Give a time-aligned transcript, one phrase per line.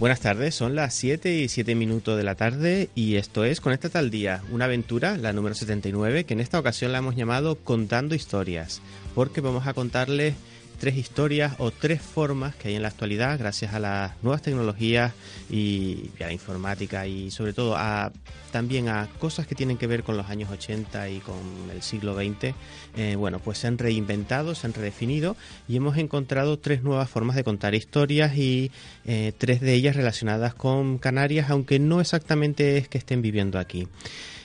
[0.00, 3.98] Buenas tardes, son las 7 y 7 minutos de la tarde y esto es Conéctate
[3.98, 8.14] al Día, una aventura, la número 79, que en esta ocasión la hemos llamado Contando
[8.14, 8.80] Historias,
[9.14, 10.36] porque vamos a contarles
[10.80, 15.12] tres historias o tres formas que hay en la actualidad gracias a las nuevas tecnologías
[15.50, 18.10] y, a la informática y sobre todo a
[18.50, 21.36] también a cosas que tienen que ver con los años 80 y con
[21.72, 22.54] el siglo XX,
[22.96, 25.36] eh, bueno, pues se han reinventado, se han redefinido
[25.68, 28.72] y hemos encontrado tres nuevas formas de contar historias y
[29.04, 33.86] eh, tres de ellas relacionadas con Canarias, aunque no exactamente es que estén viviendo aquí.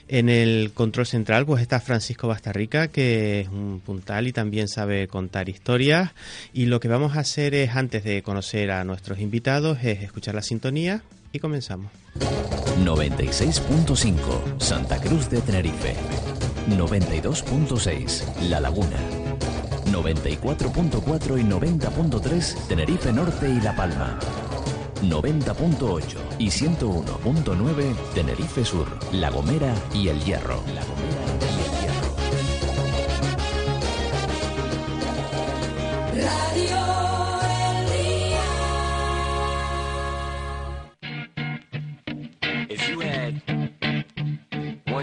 [0.07, 5.07] En el control central pues está Francisco Bastarrica, que es un puntal y también sabe
[5.07, 6.11] contar historias.
[6.53, 10.35] Y lo que vamos a hacer es, antes de conocer a nuestros invitados, es escuchar
[10.35, 11.91] la sintonía y comenzamos.
[12.83, 15.95] 96.5 Santa Cruz de Tenerife.
[16.69, 18.99] 92.6 La Laguna.
[19.91, 24.19] 94.4 y 90.3 Tenerife Norte y La Palma.
[25.09, 30.63] 90.8 y 101.9 Tenerife Sur, La Gomera y El Hierro.
[30.73, 32.15] La Gomera y El Hierro.
[36.15, 36.95] Radio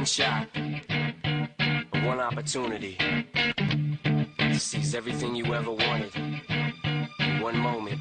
[0.02, 0.48] one shot,
[2.04, 2.96] one opportunity
[4.38, 8.00] to seize everything you ever wanted, in one moment.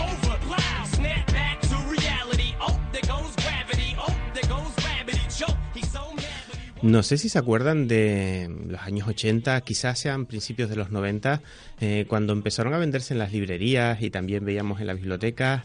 [6.81, 11.41] No sé si se acuerdan de los años 80, quizás sean principios de los 90,
[11.79, 15.63] eh, cuando empezaron a venderse en las librerías y también veíamos en las bibliotecas.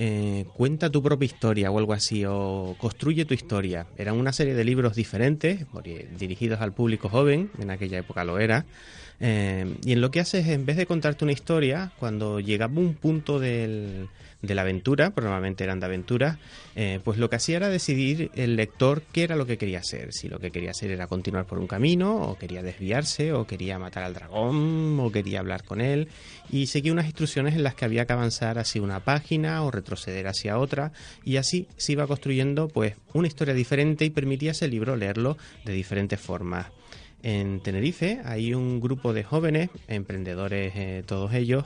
[0.00, 3.86] eh, cuenta tu propia historia o algo así, o construye tu historia.
[3.96, 5.66] Eran una serie de libros diferentes,
[6.16, 8.64] dirigidos al público joven, en aquella época lo era.
[9.20, 12.94] Eh, y en lo que haces, en vez de contarte una historia, cuando llegaba un
[12.94, 14.08] punto del,
[14.42, 16.38] de la aventura, normalmente eran de aventuras,
[16.76, 20.12] eh, pues lo que hacía era decidir el lector qué era lo que quería hacer.
[20.12, 23.78] Si lo que quería hacer era continuar por un camino, o quería desviarse, o quería
[23.78, 26.08] matar al dragón, o quería hablar con él.
[26.50, 30.28] Y seguía unas instrucciones en las que había que avanzar hacia una página o retroceder
[30.28, 30.92] hacia otra.
[31.24, 35.72] Y así se iba construyendo pues una historia diferente y permitía ese libro leerlo de
[35.72, 36.66] diferentes formas.
[37.22, 41.64] En Tenerife hay un grupo de jóvenes, emprendedores eh, todos ellos,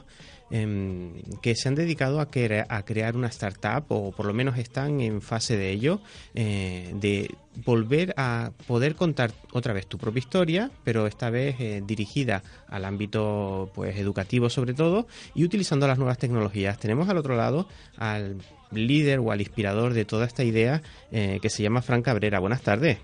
[0.49, 4.57] em, que se han dedicado a, crea- a crear una startup, o por lo menos
[4.57, 5.99] están en fase de ello,
[6.33, 11.81] eh, de volver a poder contar otra vez tu propia historia, pero esta vez eh,
[11.85, 16.79] dirigida al ámbito pues educativo sobre todo y utilizando las nuevas tecnologías.
[16.79, 18.37] Tenemos al otro lado al
[18.71, 20.81] líder o al inspirador de toda esta idea
[21.11, 22.39] eh, que se llama Fran Cabrera.
[22.39, 22.97] Buenas tardes.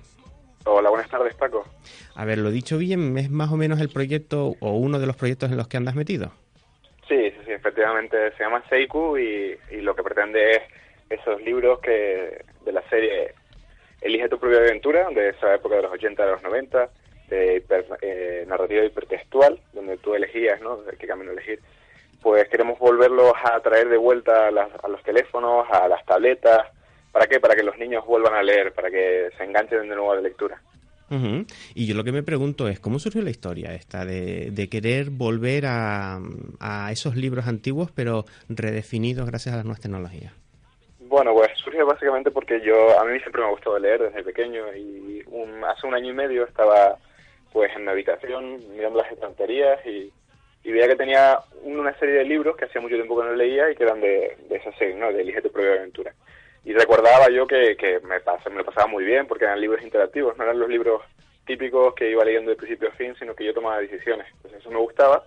[0.65, 1.63] Hola, buenas tardes, Paco.
[2.15, 5.15] A ver, lo dicho bien, ¿es más o menos el proyecto o uno de los
[5.15, 6.31] proyectos en los que andas metido?
[7.07, 10.61] Sí, sí, sí, efectivamente se llama Seiku y, y lo que pretende es
[11.09, 13.33] esos libros que de la serie
[14.01, 16.89] Elige tu propia aventura, de esa época de los 80 de los 90,
[17.27, 20.79] de hiper- eh, narrativa hipertextual, donde tú elegías, ¿no?
[20.97, 21.59] qué camino elegir.
[22.21, 26.67] Pues queremos volverlos a traer de vuelta a, las- a los teléfonos, a las tabletas.
[27.11, 27.41] ¿Para qué?
[27.41, 30.21] Para que los niños vuelvan a leer, para que se enganchen de nuevo a la
[30.21, 30.61] lectura.
[31.11, 31.45] Ujú.
[31.73, 35.09] Y yo lo que me pregunto es, ¿cómo surgió la historia esta de, de querer
[35.09, 36.19] volver a,
[36.59, 40.33] a esos libros antiguos, pero redefinidos gracias a las nuevas tecnologías?
[40.99, 44.75] Bueno, pues surge básicamente porque yo, a mí siempre me ha gustado leer desde pequeño
[44.75, 46.97] y un- hace un año y medio estaba
[47.51, 50.11] pues en mi habitación mirando las estanterías y,
[50.63, 53.71] y veía que tenía una serie de libros que hacía mucho tiempo que no leía
[53.71, 55.11] y que eran de, de esa serie, ¿no?
[55.11, 56.13] De Elige tu propia aventura.
[56.69, 59.81] Y recordaba yo que, que me, pas- me lo pasaba muy bien porque eran libros
[59.81, 61.01] interactivos, no eran los libros
[61.47, 64.27] típicos que iba leyendo de principio a fin, sino que yo tomaba decisiones.
[64.35, 65.25] Entonces eso me gustaba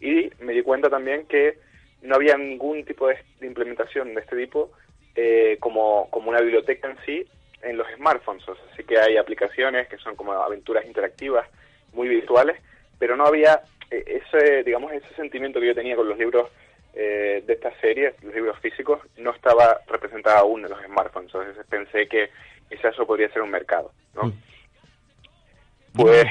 [0.00, 1.58] y me di cuenta también que
[2.02, 4.70] no había ningún tipo de, de implementación de este tipo
[5.16, 7.26] eh, como, como una biblioteca en sí
[7.62, 8.48] en los smartphones.
[8.48, 11.48] O sea, sí que hay aplicaciones que son como aventuras interactivas,
[11.92, 12.56] muy visuales,
[13.00, 16.50] pero no había eh, ese, digamos, ese sentimiento que yo tenía con los libros
[16.94, 21.32] eh, de esta serie, los libros físicos, no estaba representado aún en los smartphones.
[21.34, 22.30] Entonces pensé que
[22.68, 24.24] quizás eso podría ser un mercado, ¿no?
[24.26, 24.32] Mm.
[25.96, 26.24] Pues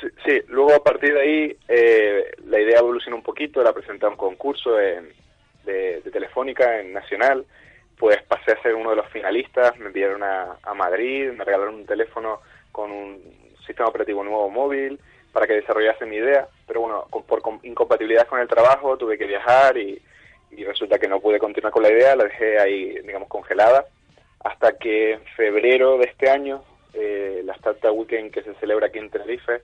[0.00, 4.06] sí, sí, luego a partir de ahí eh, la idea evolucionó un poquito, la presenté
[4.06, 5.12] a un concurso en-
[5.64, 7.44] de, de Telefónica en Nacional,
[7.98, 11.74] pues pasé a ser uno de los finalistas, me enviaron a, a Madrid, me regalaron
[11.74, 12.40] un teléfono
[12.72, 13.20] con un
[13.66, 14.98] sistema operativo nuevo móvil
[15.32, 19.18] para que desarrollase mi idea, pero bueno, con- por com- incompatibilidad con el trabajo tuve
[19.18, 20.00] que viajar y,
[20.52, 23.86] y resulta que no pude continuar con la idea, la dejé ahí, digamos, congelada,
[24.44, 26.62] hasta que en febrero de este año,
[26.94, 29.62] eh, la Startup Weekend que se celebra aquí en Tenerife,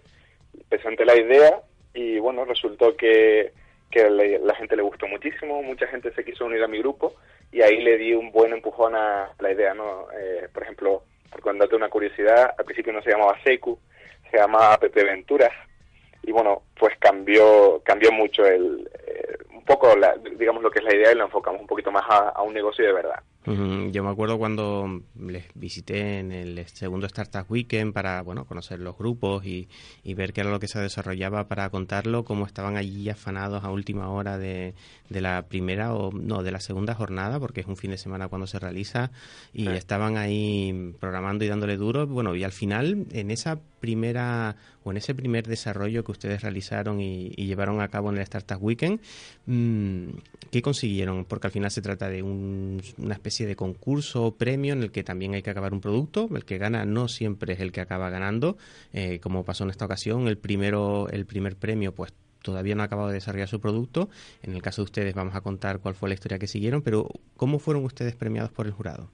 [0.69, 1.61] presenté la idea
[1.95, 3.53] y bueno, resultó que,
[3.89, 7.15] que la gente le gustó muchísimo, mucha gente se quiso unir a mi grupo
[7.53, 10.09] y ahí le di un buen empujón a la idea, ¿no?
[10.19, 13.79] Eh, por ejemplo, por contarte una curiosidad, al principio no se llamaba Seku,
[14.29, 15.53] se llamaba App Venturas
[16.25, 20.85] y bueno, pues cambió cambió mucho el eh, un poco la, digamos lo que es
[20.85, 23.23] la idea y lo enfocamos un poquito más a, a un negocio de verdad.
[23.47, 28.99] Yo me acuerdo cuando les visité en el segundo Startup Weekend para bueno conocer los
[28.99, 29.69] grupos y,
[30.03, 33.71] y ver qué era lo que se desarrollaba para contarlo, cómo estaban allí afanados a
[33.71, 34.75] última hora de,
[35.11, 38.27] de la primera o no de la segunda jornada, porque es un fin de semana
[38.27, 39.13] cuando se realiza
[39.53, 42.09] y estaban ahí programando y dándole duro.
[42.09, 46.66] Bueno, y al final en esa primera o en ese primer desarrollo que ustedes realizaron
[46.99, 49.01] y, llevaron a cabo en el Startup Weekend,
[49.47, 50.09] mm,
[50.51, 51.25] ¿qué consiguieron?
[51.25, 54.91] Porque al final se trata de un- una especie de concurso o premio en el
[54.91, 56.29] que también hay que acabar un producto.
[56.35, 58.57] El que gana no siempre es el que acaba ganando,
[58.93, 60.29] eh, como pasó en esta ocasión.
[60.29, 64.09] El primero, el primer premio, pues todavía no ha acabado de desarrollar su producto.
[64.43, 67.09] En el caso de ustedes vamos a contar cuál fue la historia que siguieron, pero
[67.37, 69.09] ¿cómo fueron ustedes premiados por el jurado?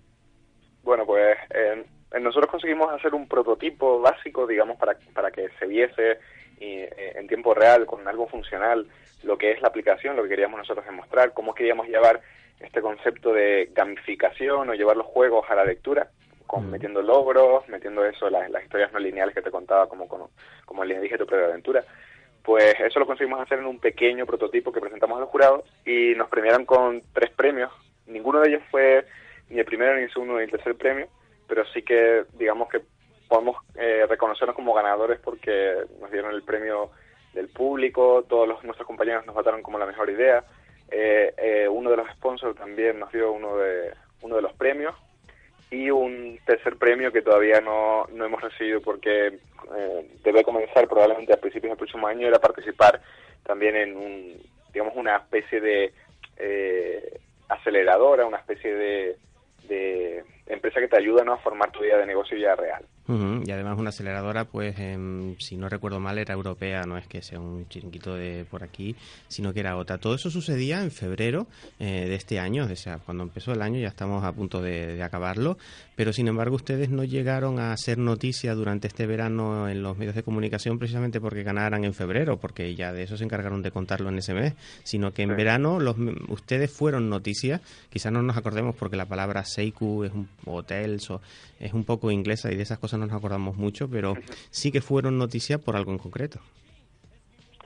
[0.82, 1.84] Bueno, pues eh,
[2.20, 6.18] nosotros conseguimos hacer un prototipo básico, digamos, para, para que se viese
[6.58, 8.86] y, eh, en tiempo real, con algo funcional,
[9.22, 12.20] lo que es la aplicación, lo que queríamos nosotros demostrar, cómo queríamos llevar
[12.60, 16.08] este concepto de gamificación o llevar los juegos a la lectura,
[16.46, 20.30] con, metiendo logros, metiendo eso, las, las historias no lineales que te contaba, como, como,
[20.64, 21.84] como le dije tu propia aventura.
[22.42, 26.28] Pues eso lo conseguimos hacer en un pequeño prototipo que presentamos al jurado y nos
[26.28, 27.70] premiaron con tres premios.
[28.06, 29.04] Ninguno de ellos fue
[29.48, 31.06] ni el primero, ni el segundo, ni el tercer premio,
[31.46, 32.80] pero sí que digamos que
[33.32, 36.90] podemos eh, reconocernos como ganadores porque nos dieron el premio
[37.32, 40.44] del público, todos los, nuestros compañeros nos votaron como la mejor idea,
[40.90, 44.94] eh, eh, uno de los sponsors también nos dio uno de, uno de los premios
[45.70, 49.38] y un tercer premio que todavía no, no hemos recibido porque
[49.74, 53.00] eh, debe comenzar probablemente a principios del próximo año era participar
[53.42, 54.42] también en un
[54.74, 55.94] digamos una especie de
[56.36, 59.16] eh, aceleradora una especie de,
[59.68, 61.32] de empresa que te ayuda ¿no?
[61.34, 62.84] a formar tu idea de negocio ya real
[63.44, 67.20] Y además una aceleradora, pues, em, si no recuerdo mal, era europea, no es que
[67.20, 68.94] sea un chiringuito de por aquí,
[69.28, 69.98] sino que era otra.
[69.98, 71.46] Todo eso sucedía en febrero
[71.80, 74.94] eh, de este año, o sea, cuando empezó el año ya estamos a punto de,
[74.94, 75.58] de acabarlo,
[75.96, 80.14] pero sin embargo ustedes no llegaron a hacer noticia durante este verano en los medios
[80.14, 84.08] de comunicación precisamente porque ganaran en febrero, porque ya de eso se encargaron de contarlo
[84.08, 84.54] en ese mes,
[84.84, 85.36] sino que en Sí.
[85.36, 85.96] verano los,
[86.28, 87.60] ustedes fueron noticia,
[87.90, 91.20] quizás no nos acordemos porque la palabra Seiku es un hotels o
[91.60, 94.14] es un poco inglesa y de esas cosas no nos acordamos mucho, pero
[94.50, 96.40] sí que fueron noticia por algo en concreto.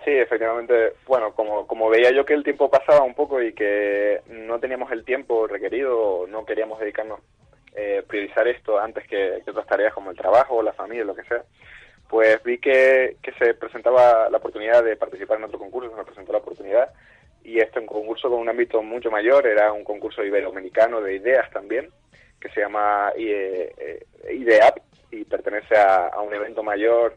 [0.04, 4.20] Sí, efectivamente, bueno, como, como veía yo que el tiempo pasaba un poco y que
[4.28, 7.18] no teníamos el tiempo requerido, no queríamos dedicarnos,
[7.74, 11.24] eh, priorizar esto antes que, que otras tareas como el trabajo, la familia, lo que
[11.24, 11.42] sea,
[12.08, 16.04] pues vi que, que se presentaba la oportunidad de participar en otro concurso, se me
[16.04, 16.90] presentó la oportunidad,
[17.42, 21.50] y este un concurso con un ámbito mucho mayor, era un concurso iberoamericano de ideas
[21.50, 21.90] también,
[22.40, 24.78] que se llama eh, eh, IDEAP
[25.10, 27.16] y pertenece a, un evento mayor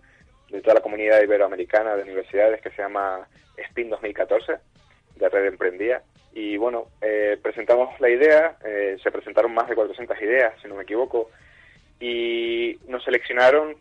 [0.50, 3.28] de toda la comunidad iberoamericana de universidades que se llama
[3.70, 4.58] SPIN 2014,
[5.16, 6.02] de Red Emprendía.
[6.34, 10.76] Y bueno, eh, presentamos la idea, eh, se presentaron más de 400 ideas, si no
[10.76, 11.30] me equivoco,
[12.00, 13.76] y nos seleccionaron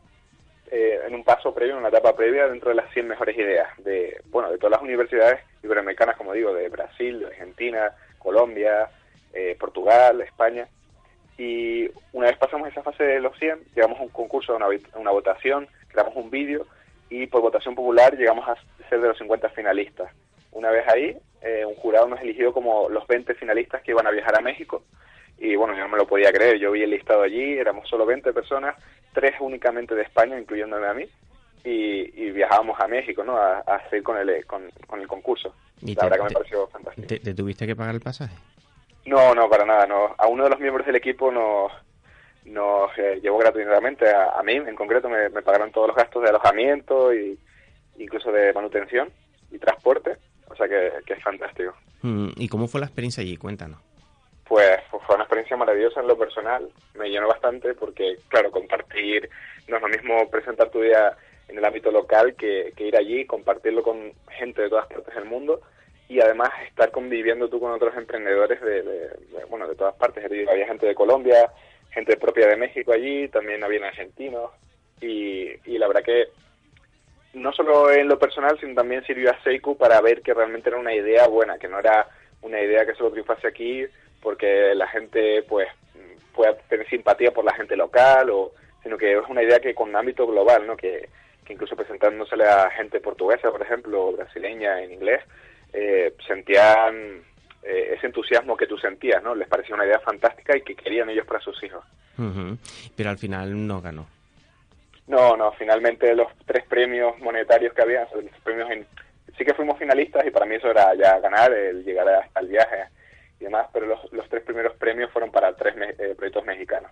[0.71, 3.68] eh, en un paso previo, en una etapa previa, dentro de las 100 mejores ideas
[3.78, 8.90] de, bueno, de todas las universidades iberoamericanas, como digo, de Brasil, Argentina, Colombia,
[9.33, 10.68] eh, Portugal, España.
[11.38, 14.66] Y una vez pasamos esa fase de los 100, llegamos a un concurso, a una,
[14.68, 16.66] vit- a una votación, creamos un vídeo
[17.11, 18.57] y por votación popular llegamos a
[18.88, 20.11] ser de los 50 finalistas.
[20.52, 24.11] Una vez ahí, eh, un jurado nos eligió como los 20 finalistas que iban a
[24.11, 24.83] viajar a México
[25.38, 28.04] y bueno, yo no me lo podía creer, yo vi el listado allí, éramos solo
[28.04, 28.75] 20 personas,
[29.12, 31.04] tres únicamente de España, incluyéndome a mí,
[31.64, 33.37] y, y viajábamos a México, ¿no?
[33.37, 35.54] A, a seguir con el, con, con el concurso.
[35.83, 37.07] ¿Y la te- verdad que me te- pareció fantástico.
[37.07, 38.35] ¿Te, te tuviste que pagar el pasaje?
[39.08, 39.86] No, no, para nada.
[39.86, 40.14] No.
[40.18, 41.72] A uno de los miembros del equipo nos,
[42.44, 44.08] nos eh, llevó gratuitamente.
[44.10, 47.38] A, a mí, en concreto, me, me pagaron todos los gastos de alojamiento y
[47.96, 49.10] incluso de manutención
[49.50, 50.18] y transporte.
[50.48, 51.74] O sea que, que es fantástico.
[52.02, 53.38] Mm, ¿Y cómo fue la experiencia allí?
[53.38, 53.80] Cuéntanos.
[54.46, 56.68] Pues, pues fue una experiencia maravillosa en lo personal.
[56.94, 59.28] Me llenó bastante porque, claro, compartir
[59.68, 61.16] no es lo mismo presentar tu día
[61.48, 65.24] en el ámbito local que, que ir allí, compartirlo con gente de todas partes del
[65.24, 65.60] mundo
[66.08, 69.10] y además estar conviviendo tú con otros emprendedores de,
[69.48, 70.24] bueno de todas partes.
[70.24, 71.50] Había gente de Colombia,
[71.90, 74.50] gente propia de México allí, también habían argentinos
[75.00, 76.28] y, y la verdad que
[77.34, 80.78] no solo en lo personal, sino también sirvió a Seiku para ver que realmente era
[80.78, 82.08] una idea buena, que no era
[82.42, 83.84] una idea que solo triunfase aquí
[84.22, 85.68] porque la gente pues
[86.34, 89.94] pueda tener simpatía por la gente local o sino que es una idea que con
[89.94, 90.76] ámbito global, ¿no?
[90.76, 91.08] Que,
[91.44, 95.22] que incluso presentándosele a gente portuguesa, por ejemplo, o brasileña en inglés,
[95.72, 97.22] eh, sentían
[97.62, 99.34] eh, ese entusiasmo que tú sentías, ¿no?
[99.34, 101.84] Les parecía una idea fantástica y que querían ellos para sus hijos.
[102.96, 104.06] Pero al final no ganó.
[105.06, 108.87] No, no, finalmente los tres premios monetarios que había, los premios en,
[109.37, 112.48] sí que fuimos finalistas y para mí eso era ya ganar, el llegar hasta el
[112.48, 112.84] viaje
[113.40, 116.90] y demás, pero los, los tres primeros premios fueron para tres me- eh, proyectos mexicanos.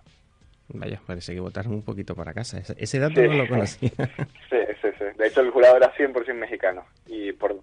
[0.69, 2.57] Vaya, parece que votaron un poquito para casa.
[2.59, 3.27] Ese, ese dato Sí.
[3.27, 3.89] no lo conocía.
[4.49, 5.05] Sí, sí, sí.
[5.17, 6.85] De hecho, el jurado era 100% mexicano.
[7.05, 7.55] Y por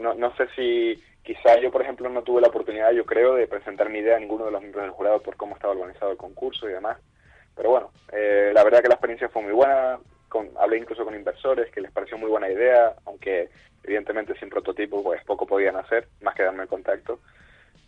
[0.00, 3.48] no, no sé si quizá yo, por ejemplo, no tuve la oportunidad, yo creo, de
[3.48, 6.16] presentar mi idea a ninguno de los miembros del jurado por cómo estaba organizado el
[6.16, 6.98] concurso y demás.
[7.56, 9.98] Pero bueno, eh, la verdad que la experiencia fue muy buena.
[10.28, 13.48] Con, hablé incluso con inversores que les pareció muy buena idea, aunque
[13.82, 17.20] evidentemente sin prototipo pues poco podían hacer, más que darme el contacto.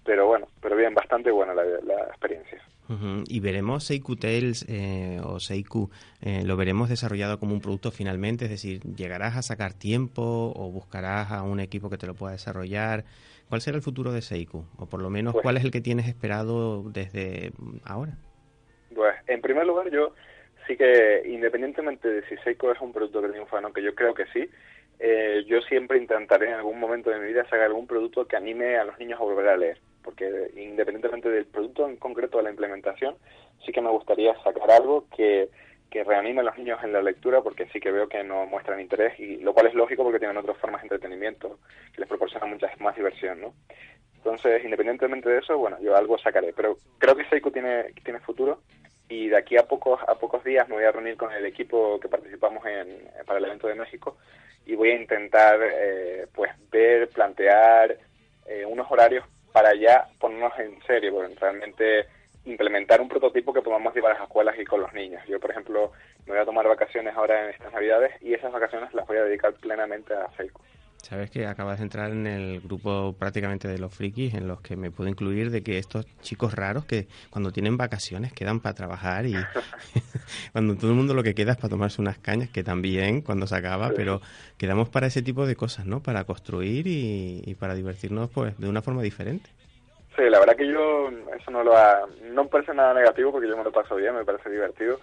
[0.08, 2.62] Pero bueno, pero bien, bastante buena la, la experiencia.
[3.26, 5.90] Y veremos Seiku Tales eh, o Seiku,
[6.22, 10.22] eh, lo veremos desarrollado como un producto finalmente, es decir, llegarás a sacar tiempo
[10.56, 13.04] o buscarás a un equipo que te lo pueda desarrollar.
[13.50, 14.64] ¿Cuál será el futuro de Seiku?
[14.78, 17.52] O por lo menos, Pues- ¿cuál es el que tienes esperado desde
[17.84, 18.16] ahora?
[18.94, 20.14] Pues, en primer lugar, yo
[20.66, 23.94] sí que, independientemente de si Seiko es un producto que triunfa o no, que yo
[23.94, 24.48] creo que sí,
[24.98, 28.76] eh, yo siempre intentaré en algún momento de mi vida sacar algún producto que anime
[28.76, 29.78] a los niños a volver a leer.
[30.02, 33.16] Porque independientemente del producto en concreto de la implementación,
[33.64, 35.50] sí que me gustaría sacar algo que,
[35.90, 38.80] que reanime a los niños en la lectura, porque sí que veo que no muestran
[38.80, 41.58] interés, y lo cual es lógico porque tienen otras formas de entretenimiento
[41.92, 43.54] que les proporcionan mucha más diversión, ¿no?
[44.16, 46.52] Entonces, independientemente de eso, bueno, yo algo sacaré.
[46.52, 48.60] Pero creo que Seiko tiene, tiene futuro
[49.08, 51.98] y de aquí a pocos a pocos días me voy a reunir con el equipo
[51.98, 54.16] que participamos en, para el evento de México
[54.66, 57.96] y voy a intentar eh, pues ver, plantear
[58.46, 62.06] eh, unos horarios para ya ponernos en serio, porque realmente
[62.44, 65.22] implementar un prototipo que podamos llevar a las escuelas y con los niños.
[65.26, 65.92] Yo, por ejemplo,
[66.26, 69.24] me voy a tomar vacaciones ahora en estas Navidades y esas vacaciones las voy a
[69.24, 70.60] dedicar plenamente a Seiko.
[71.02, 74.76] Sabes que acabas de entrar en el grupo prácticamente de los frikis en los que
[74.76, 79.24] me puedo incluir de que estos chicos raros que cuando tienen vacaciones quedan para trabajar
[79.24, 79.32] y
[80.52, 83.46] cuando todo el mundo lo que queda es para tomarse unas cañas, que también cuando
[83.46, 84.20] se acaba, pero
[84.58, 86.00] quedamos para ese tipo de cosas, ¿no?
[86.00, 89.48] Para construir y, y para divertirnos pues de una forma diferente.
[90.16, 93.48] Sí, la verdad que yo eso no lo ha, no me parece nada negativo porque
[93.48, 94.98] yo me lo paso bien, me parece divertido.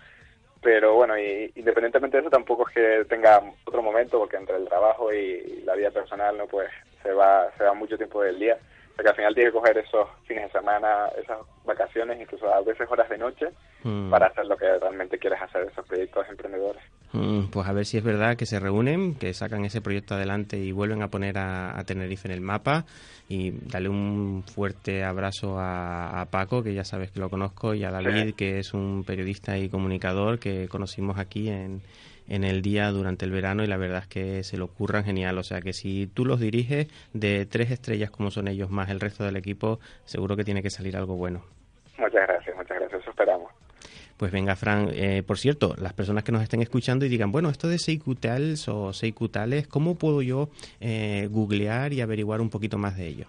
[0.66, 4.68] Pero bueno, y, independientemente de eso, tampoco es que tenga otro momento, porque entre el
[4.68, 6.72] trabajo y la vida personal, no pues
[7.04, 8.58] se va, se va mucho tiempo del día.
[8.98, 12.48] O sea que al final tienes que coger esos fines de semana, esas vacaciones, incluso
[12.54, 13.48] a veces horas de noche,
[13.84, 14.10] Mm.
[14.10, 16.82] para hacer lo que realmente quieres hacer, esos proyectos emprendedores.
[17.14, 20.58] Mm, Pues a ver si es verdad que se reúnen, que sacan ese proyecto adelante
[20.58, 22.86] y vuelven a poner a, a Tenerife en el mapa.
[23.28, 27.84] Y darle un fuerte abrazo a, a Paco, que ya sabes que lo conozco, y
[27.84, 28.34] a David, Sí.
[28.34, 31.82] que es un periodista y comunicador que conocimos aquí en,
[32.28, 35.38] en el día durante el verano y la verdad es que se lo curran genial.
[35.38, 39.00] O sea que si tú los diriges de tres estrellas como son ellos más el
[39.00, 41.44] resto del equipo, seguro que tiene que salir algo bueno.
[41.98, 43.52] Muchas gracias, muchas gracias, eso esperamos.
[44.18, 44.90] Pues venga, Fran.
[44.94, 48.70] Eh, por cierto, las personas que nos estén escuchando y digan, bueno, esto de Seikutals
[48.70, 53.26] o Seikutales, ¿cómo puedo yo eh, googlear y averiguar un poquito más de ello?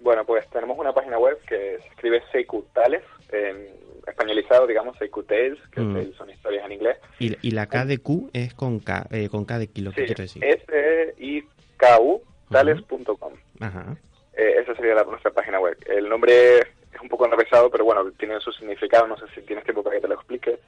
[0.00, 3.68] Bueno, pues tenemos una página web que se escribe Seiku Tales, en
[4.08, 6.12] españolizado, digamos, Seiku Tales, que Mm.
[6.14, 6.96] Son historias en inglés.
[7.18, 10.02] Y, y la K de Q es con K, eh, con K de kilo, ¿qué
[10.02, 10.44] Sí, quiero decir?
[10.44, 13.32] S-I-K-U, tales.com.
[13.60, 13.96] Ajá.
[14.34, 15.76] Eh, esa sería la, nuestra página web.
[15.86, 19.06] El nombre es un poco enrevesado, pero bueno, tiene su significado.
[19.06, 20.58] No sé si tienes tiempo para que te lo explique.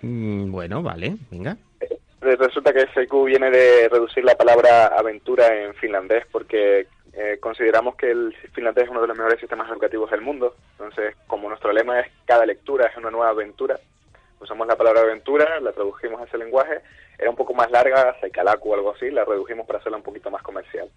[0.00, 1.56] Mm, bueno, vale, venga.
[1.80, 7.96] Eh, Resulta que Seiku viene de reducir la palabra aventura en finlandés porque eh, consideramos
[7.96, 10.56] que el finlandés es uno de los mejores sistemas educativos del mundo.
[10.72, 13.78] Entonces, como nuestro lema es cada lectura es una nueva aventura,
[14.40, 16.80] usamos la palabra aventura, la tradujimos a ese lenguaje.
[17.18, 20.30] Era un poco más larga, Saikalaku o algo así, la redujimos para hacerla un poquito
[20.30, 20.88] más comercial.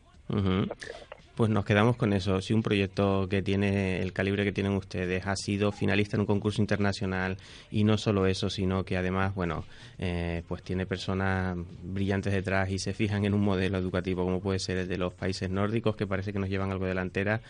[1.36, 2.40] Pues nos quedamos con eso.
[2.40, 6.26] Si un proyecto que tiene el calibre que tienen ustedes ha sido finalista en un
[6.28, 7.36] concurso internacional
[7.70, 9.66] y no solo eso, sino que además, bueno,
[10.00, 14.60] eh, pues tiene personas brillantes detrás y se fijan en un modelo educativo como puede
[14.60, 17.42] ser el de los países nórdicos que parece que nos llevan algo delantera.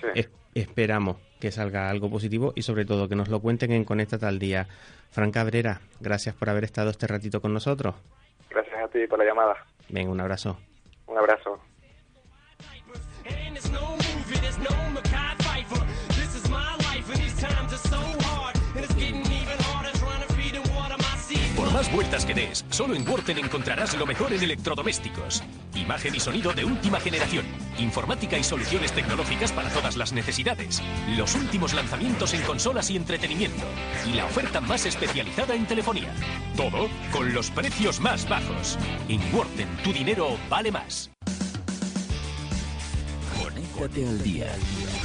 [0.00, 0.06] Sí.
[0.14, 4.16] Es- esperamos que salga algo positivo y sobre todo que nos lo cuenten en Conecta
[4.18, 4.66] tal día.
[5.10, 7.94] Fran Cabrera, gracias por haber estado este ratito con nosotros.
[8.48, 9.56] Gracias a ti por la llamada.
[9.90, 10.56] Venga, un abrazo.
[11.06, 11.60] Un abrazo.
[21.56, 25.42] Por más vueltas que des, solo en Worten encontrarás lo mejor en electrodomésticos.
[25.74, 27.46] Imagen y sonido de última generación.
[27.78, 30.82] Informática y soluciones tecnológicas para todas las necesidades.
[31.16, 33.64] Los últimos lanzamientos en consolas y entretenimiento.
[34.06, 36.12] Y la oferta más especializada en telefonía.
[36.56, 38.78] Todo con los precios más bajos.
[39.08, 41.15] En Worten, tu dinero vale más.
[43.76, 44.95] Conéctate al día.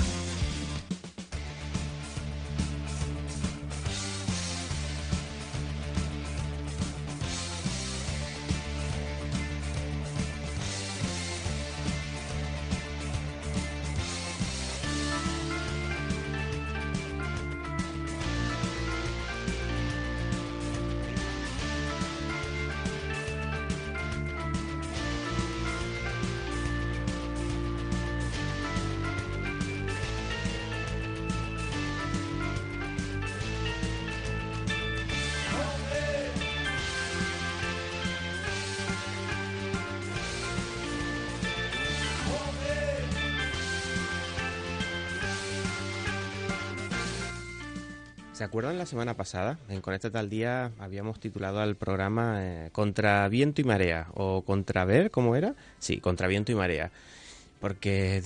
[48.81, 49.59] La semana pasada?
[49.69, 54.85] En Conecta tal día habíamos titulado al programa eh, Contra viento y marea o Contra
[54.85, 55.53] ver, ¿cómo era?
[55.77, 56.91] Sí, Contra viento y marea.
[57.59, 58.23] Porque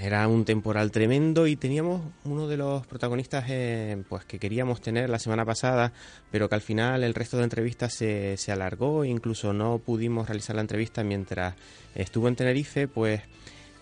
[0.00, 5.10] era un temporal tremendo y teníamos uno de los protagonistas eh, pues que queríamos tener
[5.10, 5.92] la semana pasada,
[6.30, 10.54] pero que al final el resto de entrevistas se, se alargó incluso no pudimos realizar
[10.54, 11.56] la entrevista mientras
[11.96, 13.22] estuvo en Tenerife, pues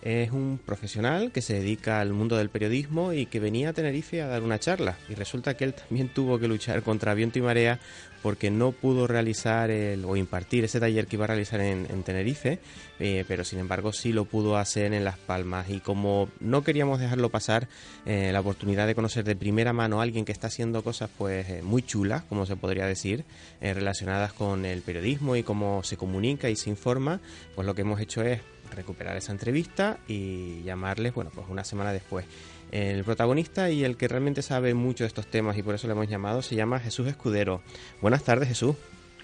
[0.05, 4.21] es un profesional que se dedica al mundo del periodismo y que venía a Tenerife
[4.21, 4.99] a dar una charla.
[5.09, 7.79] Y resulta que él también tuvo que luchar contra viento y marea
[8.21, 12.03] porque no pudo realizar el, o impartir ese taller que iba a realizar en, en
[12.03, 12.59] Tenerife,
[12.99, 15.69] eh, pero sin embargo sí lo pudo hacer en Las Palmas.
[15.71, 17.67] Y como no queríamos dejarlo pasar,
[18.05, 21.49] eh, la oportunidad de conocer de primera mano a alguien que está haciendo cosas pues
[21.49, 23.25] eh, muy chulas, como se podría decir,
[23.59, 27.19] relacionadas con el periodismo y cómo se comunica y se informa,
[27.55, 31.93] pues lo que hemos hecho es recuperar esa entrevista y llamarles, bueno, pues una semana
[31.93, 32.25] después.
[32.71, 35.93] El protagonista y el que realmente sabe mucho de estos temas y por eso le
[35.93, 37.61] hemos llamado se llama Jesús Escudero.
[38.01, 38.75] Buenas tardes, Jesús.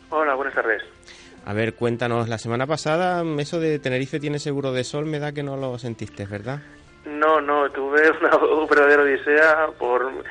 [0.10, 0.84] Hola, buenas tardes.
[1.46, 5.32] A ver, cuéntanos, la semana pasada eso de Tenerife tiene seguro de sol, me da
[5.32, 6.60] que no lo sentiste, ¿verdad?
[7.06, 10.24] No, no, tuve una verdadera odisea por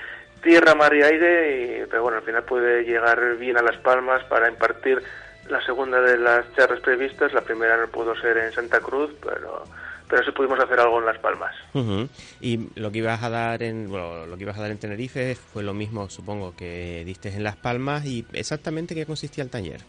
[0.43, 4.23] tierra, mar y aire, y, pero bueno, al final pude llegar bien a Las Palmas
[4.25, 5.03] para impartir
[5.51, 7.33] la segunda de las charlas previstas.
[7.33, 9.65] La primera no pudo ser en Santa Cruz, pero,
[10.09, 11.55] pero sí pudimos hacer algo en Las Palmas.
[11.75, 12.09] Ujú.
[12.41, 15.35] Y lo que ibas a dar en bueno, lo que ibas a dar en Tenerife
[15.35, 19.81] fue lo mismo, supongo, que diste en Las Palmas y exactamente qué consistía el taller.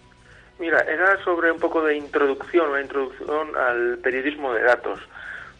[0.59, 4.99] Mira, era sobre un poco de introducción, una introducción al periodismo de datos.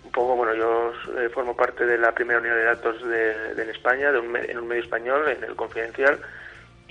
[0.06, 3.64] Un poco, bueno, yo eh, formo parte de la primera unidad de datos de, de
[3.64, 6.20] en España, de un, en un medio español, en el Confidencial,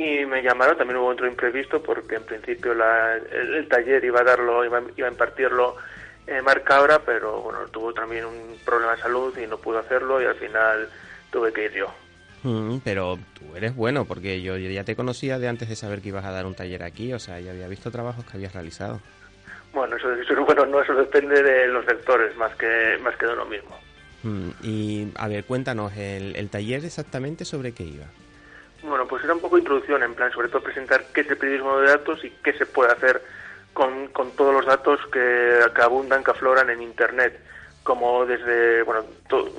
[0.02, 4.20] y me llamaron, también hubo otro imprevisto, porque en principio la- el, el taller iba
[4.20, 5.76] a darlo, iba, iba a impartirlo
[6.26, 10.22] eh, Marc Cabra, pero bueno, tuvo también un problema de salud y no pudo hacerlo,
[10.22, 10.88] y al final
[11.30, 11.92] tuve que ir yo.
[12.42, 16.08] Mm, pero tú eres bueno, porque yo ya te conocía de antes de saber que
[16.08, 19.00] ibas a dar un taller aquí, o sea, ya había visto trabajos que habías realizado.
[19.74, 23.32] Bueno, eso, eso bueno, no, eso depende de los sectores, más que, más que de
[23.34, 23.76] uno mismo.
[24.22, 28.06] Mm, y a ver, cuéntanos, el, el taller exactamente sobre qué iba.
[28.82, 31.78] Bueno, pues era un poco introducción, en plan, sobre todo presentar qué es el periodismo
[31.78, 33.22] de datos y qué se puede hacer
[33.74, 37.38] con, con todos los datos que, abundan, que afloran en Internet,
[37.82, 39.04] como desde, bueno,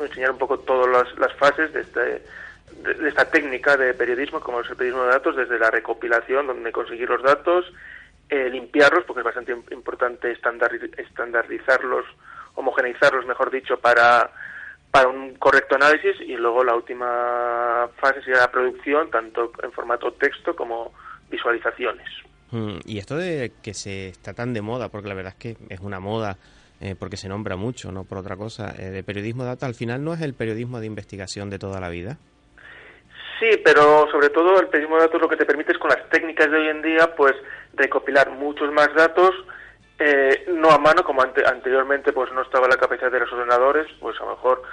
[0.01, 4.61] enseñar un poco todas las, las fases de, este, de, esta técnica de periodismo, como
[4.61, 7.71] es el periodismo de datos, desde la recopilación, donde conseguir los datos,
[8.29, 12.05] eh, limpiarlos, porque es bastante im- importante estandari- estandarizarlos,
[12.55, 14.31] homogeneizarlos, mejor dicho, para
[14.91, 20.11] para un correcto análisis y luego la última fase sería la producción, tanto en formato
[20.13, 20.93] texto como
[21.29, 22.07] visualizaciones.
[22.51, 25.73] Mm, y esto de que se está tan de moda, porque la verdad es que
[25.73, 26.37] es una moda,
[26.81, 30.03] eh, porque se nombra mucho, no por otra cosa, eh, de periodismo data, al final
[30.03, 32.17] no es el periodismo de investigación de toda la vida.
[33.39, 36.09] Sí, pero sobre todo el periodismo de datos lo que te permite es con las
[36.09, 37.33] técnicas de hoy en día, pues
[37.73, 39.31] recopilar muchos más datos
[40.03, 44.19] eh, no a mano, como anteriormente pues no estaba la capacidad de los ordenadores, pues
[44.19, 44.63] a lo mejor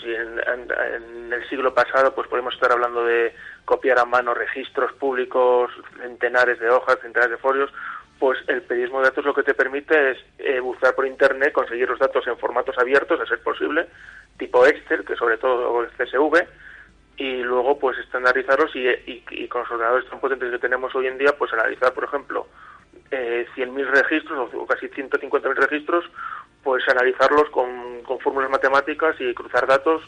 [0.00, 5.72] si en, el siglo pasado pues podemos estar hablando de copiar a mano registros públicos,
[6.00, 7.72] centenares de hojas, centenares de folios,
[8.20, 11.88] pues el periodismo de datos lo que te permite es eh, buscar por internet, conseguir
[11.88, 13.88] los datos en formatos abiertos, a ser posible,
[14.38, 16.46] tipo Excel, que sobre todo el CSV,
[17.16, 21.18] y luego pues estandarizarlos y, y, con los ordenadores tan potentes que tenemos hoy en
[21.18, 22.46] día, pues analizar, por ejemplo,
[23.10, 26.04] eh, 100.000 registros o casi 150.000 registros,
[26.62, 30.02] pues analizarlos con, con, fórmulas matemáticas y cruzar datos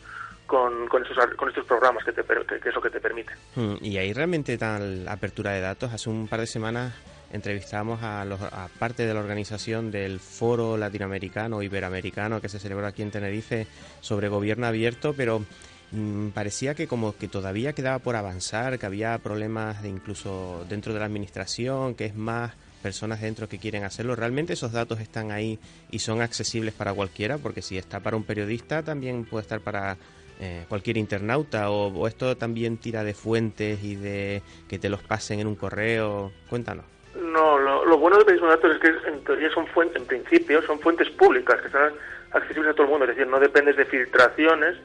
[0.47, 3.33] con, con, estos, con estos programas que, te, que, es lo que te permite.
[3.57, 5.93] Hmm, y hay realmente tal apertura de datos.
[5.93, 6.95] Hace un par de semanas
[7.33, 12.87] entrevistamos a, los, a parte de la organización del Foro Latinoamericano Iberoamericano que se celebró
[12.87, 13.67] aquí en Tenerife
[14.01, 15.43] sobre gobierno abierto, pero
[15.91, 20.93] mm, parecía que como que todavía quedaba por avanzar, que había problemas de incluso dentro
[20.93, 24.17] de la administración, que es más personas dentro que quieren hacerlo.
[24.17, 25.59] ¿Realmente esos datos están ahí
[25.91, 27.39] y son accesibles para cualquiera?
[27.39, 29.97] Porque si está para un periodista, también puede estar para
[30.41, 35.41] eh, cualquier internauta o, esto también tira de fuentes y de que te los pasen
[35.41, 36.33] en un correo.
[36.51, 36.85] Cuéntanos.
[37.15, 40.61] No, lo, bueno del periodismo de datos es que en teoría son fuentes, en principio
[40.63, 41.93] son fuentes públicas que están
[42.33, 44.77] accesibles a todo el mundo, es decir, no dependes de filtraciones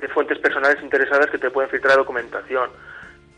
[0.00, 2.70] de fuentes personales interesadas que te pueden filtrar documentación.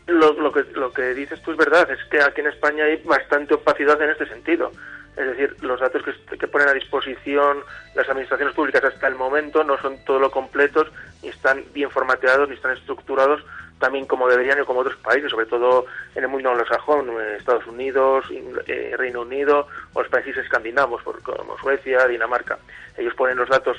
[0.07, 2.97] Lo, lo, que, lo que dices tú es verdad, es que aquí en España hay
[3.03, 4.71] bastante opacidad en este sentido.
[5.17, 7.59] Es decir, los datos que, que, ponen a disposición
[7.95, 10.91] las administraciones públicas hasta el momento no son todo lo completos,
[11.23, 13.41] ni están bien formateados, ni están estructurados
[13.79, 17.67] también como deberían y como otros países, sobre todo en el mundo anglosajón, eh, Estados
[17.67, 18.25] Unidos,
[18.67, 22.57] eh, Reino Unido o los países escandinavos, como Suecia, Dinamarca.
[22.97, 23.77] Ellos ponen los datos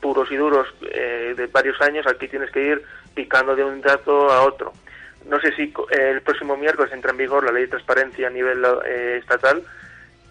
[0.00, 2.82] puros y duros eh, de varios años, aquí tienes que ir
[3.14, 4.72] picando de un dato a otro.
[5.28, 8.64] No sé si el próximo miércoles entra en vigor la ley de transparencia a nivel
[9.18, 9.62] estatal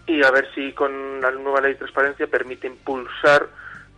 [0.06, 3.46] y a ver si con la nueva ley de transparencia permite impulsar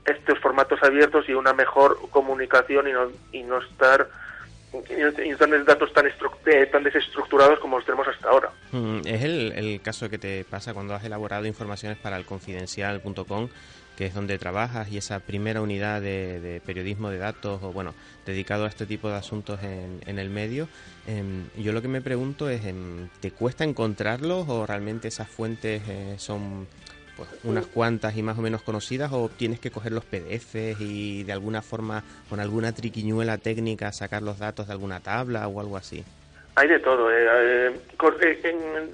[0.05, 4.09] estos formatos abiertos y una mejor comunicación y no, y no estar
[4.73, 8.51] y no datos tan, eh, tan desestructurados como los tenemos hasta ahora.
[8.71, 13.49] Mm, es el, el caso que te pasa cuando has elaborado informaciones para el confidencial.com,
[14.01, 17.93] que es donde trabajas, y esa primera unidad de, periodismo de datos, o bueno,
[18.25, 20.69] dedicado a este tipo de asuntos en, en el medio.
[21.07, 25.83] Em, yo lo que me pregunto es, em, ¿te cuesta encontrarlos o realmente esas fuentes
[25.87, 26.67] eh, son
[27.15, 31.25] pues, unas cuantas y más o menos conocidas o tienes que coger los PDFs y
[31.25, 35.77] de alguna forma con alguna triquiñuela técnica sacar los datos de alguna tabla o algo
[35.77, 36.03] así?
[36.55, 37.13] Hay de todo.
[37.13, 37.27] Eh,
[37.69, 37.75] eh,
[38.45, 38.87] eh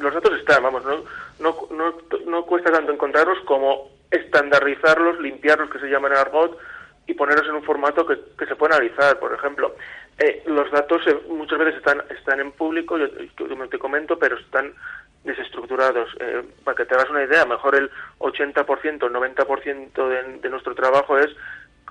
[0.00, 1.02] los datos están, vamos, no,
[1.40, 1.94] no, no,
[2.28, 6.58] no cuesta tanto encontrarlos como estandarizarlos, limpiarlos, que se llaman argot,
[7.06, 9.18] y ponerlos en un formato que, que se pueda analizar.
[9.18, 9.74] Por ejemplo,
[10.18, 14.72] eh, los datos muchas veces están, están en público, yo, yo te comento, pero están
[15.24, 16.08] desestructurados.
[16.20, 20.74] Eh, para que te hagas una idea, mejor el 80%, el 90% de, de nuestro
[20.74, 21.30] trabajo es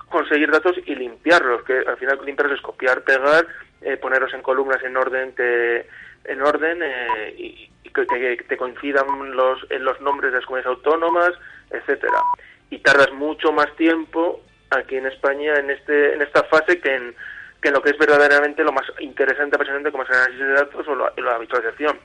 [0.08, 3.46] conseguir datos y limpiarlos, que al final limpiarlos es copiar, pegar,
[3.80, 5.86] eh, ponerlos en columnas en orden que
[6.24, 11.32] en orden eh, y, que, te coincidan los en los nombres de las comunidades autónomas,
[11.70, 12.22] etcétera.
[12.70, 17.14] Y tardas mucho más tiempo aquí en España en este en esta fase que en
[17.60, 20.88] que lo que es verdaderamente lo más interesante, apasionante como es el análisis de datos
[20.88, 21.98] o la, la visualización.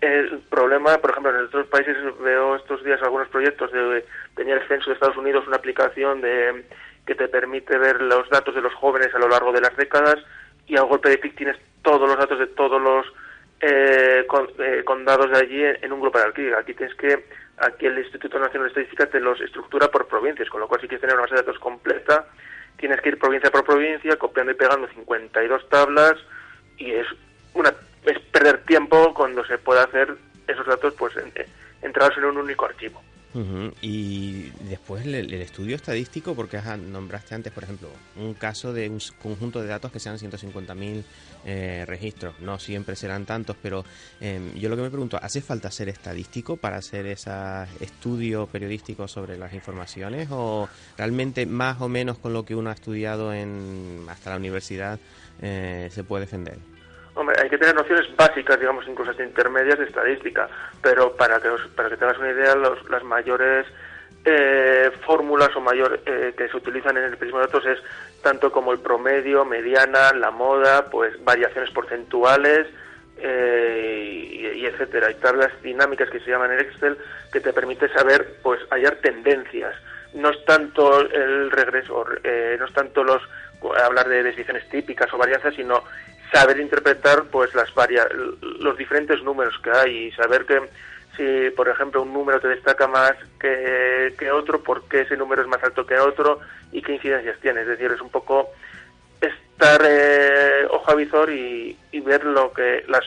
[0.00, 4.04] El problema, por ejemplo, en otros países veo estos días algunos proyectos de
[4.36, 6.64] tenía el censo de Estados Unidos una aplicación de
[7.06, 10.16] que te permite ver los datos de los jóvenes a lo largo de las décadas
[10.68, 13.06] y al golpe de clic tienes todos los datos de todos los
[13.60, 14.24] eh,
[14.58, 16.54] eh condados de allí en, un grupo de clic.
[16.54, 17.26] Aquí tienes que
[17.58, 20.86] aquí el Instituto Nacional de Estadística te los estructura por provincias, con lo cual si
[20.86, 22.26] quieres tener una base de datos completa
[22.78, 26.14] tienes que ir provincia por provincia copiando y pegando 52 tablas
[26.76, 27.06] y es
[27.54, 30.14] una es perder tiempo cuando se puede hacer
[30.46, 31.14] esos datos pues
[31.82, 33.02] entrados en un único archivo.
[33.82, 39.60] Y después el, estudio estadístico, porque nombraste antes, por ejemplo, un caso de un conjunto
[39.60, 41.04] de datos que sean 150.000
[41.44, 42.40] eh, registros.
[42.40, 43.84] No siempre serán tantos, pero
[44.20, 47.30] em, yo lo que me pregunto, ¿hace falta ser estadístico para hacer ese
[47.80, 50.28] estudio periodístico sobre las informaciones?
[50.30, 54.98] ¿O realmente más o menos con lo que uno ha estudiado en, hasta la universidad
[55.40, 56.77] eh, se puede defender?
[57.18, 60.48] Hombre, hay que tener nociones básicas, digamos, incluso hasta intermedias de estadística,
[60.80, 63.66] pero para que, para que tengas una idea, los, las mayores
[64.24, 67.78] eh, fórmulas o mayor eh, que se utilizan en el periodismo de datos es
[68.22, 72.68] tanto como el promedio, mediana, la moda, pues variaciones porcentuales
[73.16, 75.08] eh, y, etcétera.
[75.08, 76.96] Hay tablas dinámicas que se llaman en Excel
[77.32, 79.74] que te permite saber, pues, hallar tendencias.
[80.14, 82.04] No es tanto el regreso,
[82.58, 83.20] no es tanto los
[83.84, 85.82] hablar de decisiones típicas o varianzas, sino
[86.32, 88.06] saber interpretar pues las varias,
[88.60, 90.60] los diferentes números que hay y saber que
[91.16, 95.42] si, por ejemplo, un número te destaca más que, que otro, por qué ese número
[95.42, 97.62] es más alto que otro y qué incidencias tiene.
[97.62, 98.50] Es decir, es un poco
[99.20, 103.04] estar eh, ojo a visor y, y ver lo que las,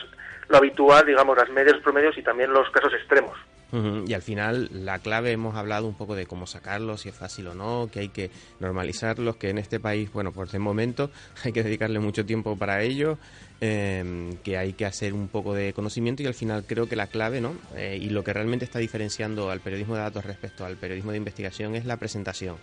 [0.48, 3.38] lo habitual, digamos, las medias, promedios y también los casos extremos.
[3.72, 7.46] Y al final la clave hemos hablado un poco de cómo sacarlos, si es fácil
[7.48, 8.30] o no, que hay que
[8.60, 11.10] normalizarlos, que en este país, bueno, por de momento
[11.44, 13.16] hay que dedicarle mucho tiempo para ello,
[13.62, 17.06] eh, que hay que hacer un poco de conocimiento y al final creo que la
[17.06, 17.54] clave, ¿no?
[17.74, 21.16] Eh, y lo que realmente está diferenciando al periodismo de datos respecto al periodismo de
[21.16, 22.56] investigación es la presentación.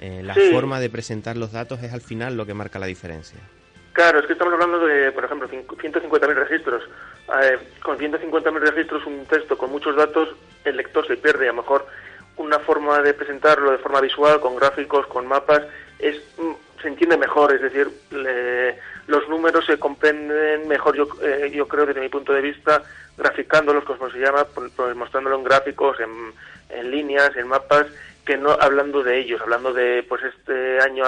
[0.00, 0.40] Eh, la Sí.
[0.52, 3.40] forma de presentar los datos es al final lo que marca la diferencia.
[3.92, 6.82] Claro, es que estamos hablando de, por ejemplo, cinco- 150.000 registros.
[7.28, 10.28] Eh, con 150.000 registros, un texto con muchos datos,
[10.64, 11.48] el lector se pierde.
[11.48, 11.86] A lo mejor
[12.36, 15.62] una forma de presentarlo de forma visual, con gráficos, con mapas,
[15.98, 17.52] es mm, se entiende mejor.
[17.52, 22.32] Es decir, le- los números se comprenden mejor, yo, eh, yo creo, desde mi punto
[22.32, 22.82] de vista,
[23.16, 26.32] graficándolos, como se llama, pues, mostrándolo en gráficos, en,
[26.70, 27.86] en líneas, en mapas,
[28.24, 31.04] que no hablando de ellos, hablando de, pues este año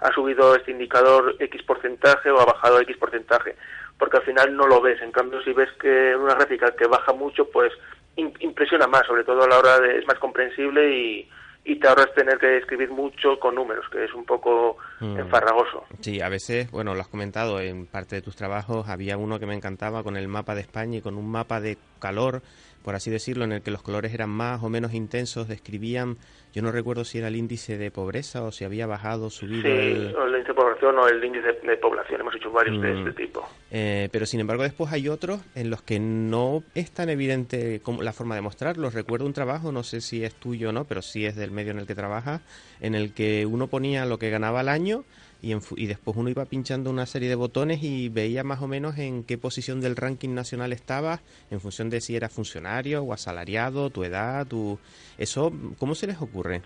[0.00, 3.54] ha subido este indicador X porcentaje o ha bajado X porcentaje,
[3.98, 5.00] porque al final no lo ves.
[5.02, 7.72] En cambio, si ves que una gráfica que baja mucho, pues
[8.16, 11.28] im- impresiona más, sobre todo a la hora de, es más comprensible y,
[11.64, 15.18] y te ahorras tener que escribir mucho con números, que es un poco Mm.
[15.18, 15.84] enfarragoso.
[16.00, 19.44] Sí, a veces, bueno, lo has comentado en parte de tus trabajos, había uno que
[19.46, 22.40] me encantaba con el mapa de España y con un mapa de calor,
[22.86, 26.18] por así decirlo, en el que los colores eran más o menos intensos, describían,
[26.54, 29.68] yo no recuerdo si era el índice de pobreza o si había bajado, subido Sí,
[29.68, 30.14] el...
[30.14, 32.98] índice de población o el índice de, de población, hemos hecho varios de Mm.
[33.08, 33.44] este tipo.
[33.72, 38.02] Eh, pero sin embargo después hay otros en los que no es tan evidente como
[38.02, 38.94] la forma de mostrarlos.
[38.94, 41.72] Recuerdo un trabajo, no sé si es tuyo o no, pero sí es del medio
[41.72, 42.40] en el que trabajas,
[42.80, 45.04] en el que uno ponía lo que ganaba al año
[45.42, 48.68] y, en y después uno iba pinchando una serie de botones y veía más o
[48.68, 51.20] menos en qué posición del ranking nacional estabas
[51.50, 54.78] en función de si eras funcionario o asalariado, tu edad, tu...
[55.18, 56.62] Eso, ¿cómo se les ocurre?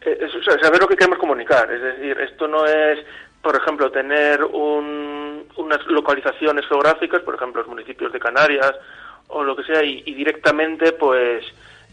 [0.00, 0.18] Eh,
[0.60, 1.70] saber lo que queremos comunicar.
[1.72, 2.98] Es decir, esto no es,
[3.40, 8.72] por ejemplo, tener un- unas localizaciones geográficas, por ejemplo, los municipios de Canarias
[9.28, 11.44] o lo que sea, y directamente, pues,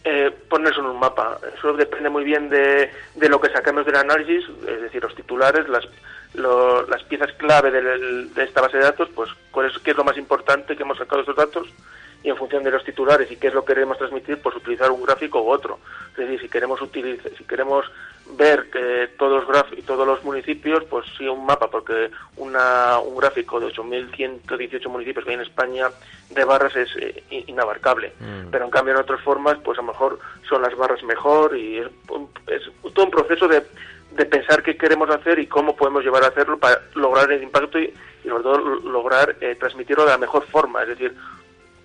[0.03, 1.39] eh, ponerse en un mapa.
[1.57, 5.67] Eso depende muy bien de, de lo que saquemos del análisis, es decir, los titulares,
[5.69, 5.85] las,
[6.33, 9.97] lo- las piezas clave del- de esta base de datos, pues, cuál es, qué es
[9.97, 11.67] lo más importante que hemos sacado de esos datos
[12.23, 14.91] y en función de los titulares y qué es lo que queremos transmitir, pues utilizar
[14.91, 15.79] un gráfico u otro.
[16.11, 17.85] Es decir, si queremos utilizar, si queremos
[18.37, 23.59] ver que todos los todos los municipios, pues sí un mapa, porque una, un gráfico
[23.59, 25.89] de 8.118 municipios que hay en España
[26.29, 28.13] de barras es eh, in- inabarcable.
[28.19, 28.49] Mm.
[28.51, 31.77] Pero en cambio en otras formas, pues a lo mejor son las barras mejor y
[31.79, 31.87] es,
[32.47, 33.63] es todo un proceso de,
[34.11, 37.79] de pensar qué queremos hacer y cómo podemos llevar a hacerlo para lograr el impacto
[37.79, 40.83] y, y sobre todo lo- lograr eh, transmitirlo de la mejor forma.
[40.83, 41.15] Es decir,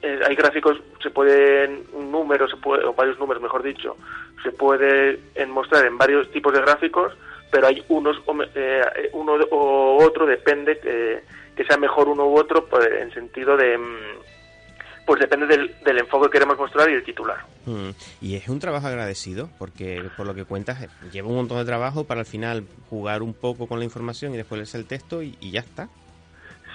[0.04, 3.96] eh, hay gráficos, se pueden, un número, se puede, o varios números, mejor dicho,
[4.42, 7.12] se puede en mostrar en varios tipos de gráficos,
[7.50, 11.22] pero hay unos, me- eh, uno o otro, depende que,
[11.56, 15.98] que sea mejor uno u otro, pues, en sentido de, mm, pues depende del, del
[15.98, 17.38] enfoque que queremos mostrar y el titular.
[17.66, 17.90] Mm,
[18.22, 21.64] Y es un trabajo agradecido, porque por lo que cuentas, eh, lleva un montón de
[21.64, 25.22] trabajo para al final jugar un poco con la información y después leerse el texto
[25.22, 25.88] y, y ya está.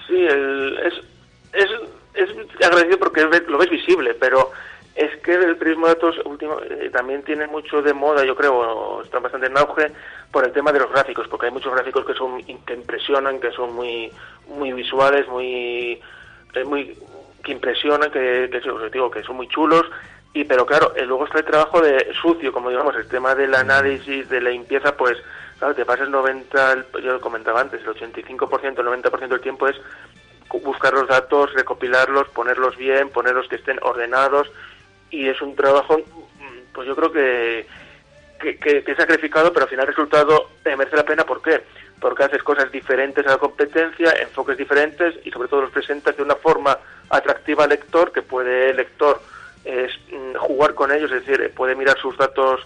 [0.07, 0.93] Sí, el- es
[2.67, 4.51] agradecido porque lo ves visible, pero
[4.95, 9.01] es que el periodismo de datos último, eh, también tiene mucho de moda, yo creo,
[9.03, 9.91] está bastante en auge
[10.31, 13.51] por el tema de los gráficos, porque hay muchos gráficos que son que impresionan, que
[13.51, 14.11] son muy
[14.47, 16.01] muy visuales, muy
[16.53, 16.97] eh, muy
[17.43, 19.83] que impresionan, que, que, digo, que son muy chulos.
[20.33, 23.55] Y pero claro, eh, luego está el trabajo de sucio, como digamos, el tema del
[23.55, 25.17] análisis, de la limpieza, pues
[25.57, 29.67] claro, te pasas 90, el- yo lo comentaba antes, el 85%, el 90% del tiempo
[29.67, 29.75] es
[30.51, 34.49] buscar los datos, recopilarlos, ponerlos bien, ponerlos que estén ordenados
[35.11, 37.67] y es un trabajo, mm, pues yo creo que,
[38.39, 41.25] que, que- sacrificado, pero al final el resultado eh, merece la pena.
[41.25, 41.61] ¿Por qué?
[41.99, 46.23] Porque haces cosas diferentes a la competencia, enfoques diferentes y sobre todo los presentas de
[46.23, 46.77] una forma
[47.09, 49.21] atractiva al lector, que puede el lector
[49.65, 52.61] es, mm, jugar con ellos, es decir, eh, puede mirar sus datos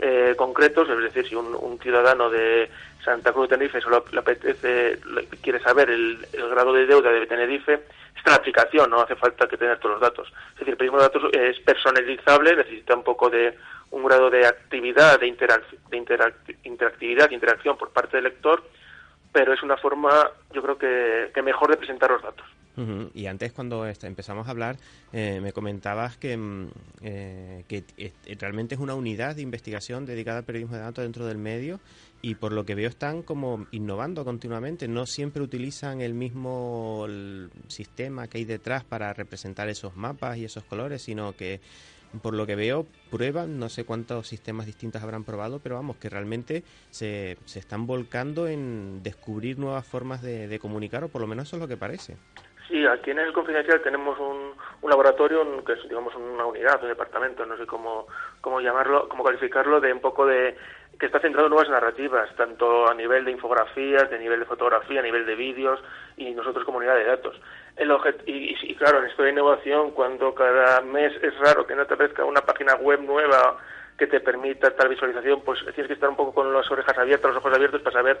[0.00, 2.70] eh, concretos, es decir, si un ciudadano de
[3.04, 7.26] Santa Cruz de Tenerife solo le apetece, le- quiere saber el, grado de deuda de
[7.26, 7.80] Tenerife,
[8.16, 10.28] está la aplicación, no hace falta que tener todos los datos.
[10.54, 13.56] Es decir, el de datos es personalizable, necesita un poco de
[13.90, 18.62] un grado de actividad, de, interac- de interac- interactividad, interacción por parte del lector,
[19.32, 22.46] pero es una forma, yo creo que, que mejor de presentar los datos.
[23.12, 24.76] Y antes cuando este, empezamos a hablar
[25.12, 26.68] eh, me comentabas que, mm,
[27.02, 31.26] eh, que eh, realmente es una unidad de investigación dedicada al periodismo de datos dentro
[31.26, 31.80] del medio
[32.20, 37.06] y por lo que veo están como innovando continuamente, no siempre utilizan el mismo
[37.68, 41.60] sistema que hay detrás para representar esos mapas y esos colores, sino que
[42.22, 46.08] por lo que veo, prueban, no sé cuántos sistemas distintos habrán probado, pero vamos, que
[46.08, 51.26] realmente se, se están volcando en descubrir nuevas formas de, de comunicar, o por lo
[51.26, 52.16] menos eso es lo que parece.
[52.68, 54.52] Sí, aquí en el Confidencial tenemos un,
[54.82, 58.06] un laboratorio que es, digamos, una unidad, un departamento, no sé cómo,
[58.42, 60.54] cómo llamarlo, cómo calificarlo, de un poco de
[60.98, 64.98] que está centrado en nuevas narrativas, tanto a nivel de infografías, de nivel de fotografía,
[64.98, 65.80] a nivel de vídeos
[66.16, 67.40] y nosotros comunidad de datos.
[67.76, 67.92] El
[68.26, 71.94] y, y, claro, en esto de innovación, cuando cada mes es raro que no te
[71.94, 73.58] aparezca una página web nueva
[73.96, 77.32] que te permita tal visualización, pues tienes que estar un poco con las orejas abiertas,
[77.32, 78.20] los ojos abiertos para saber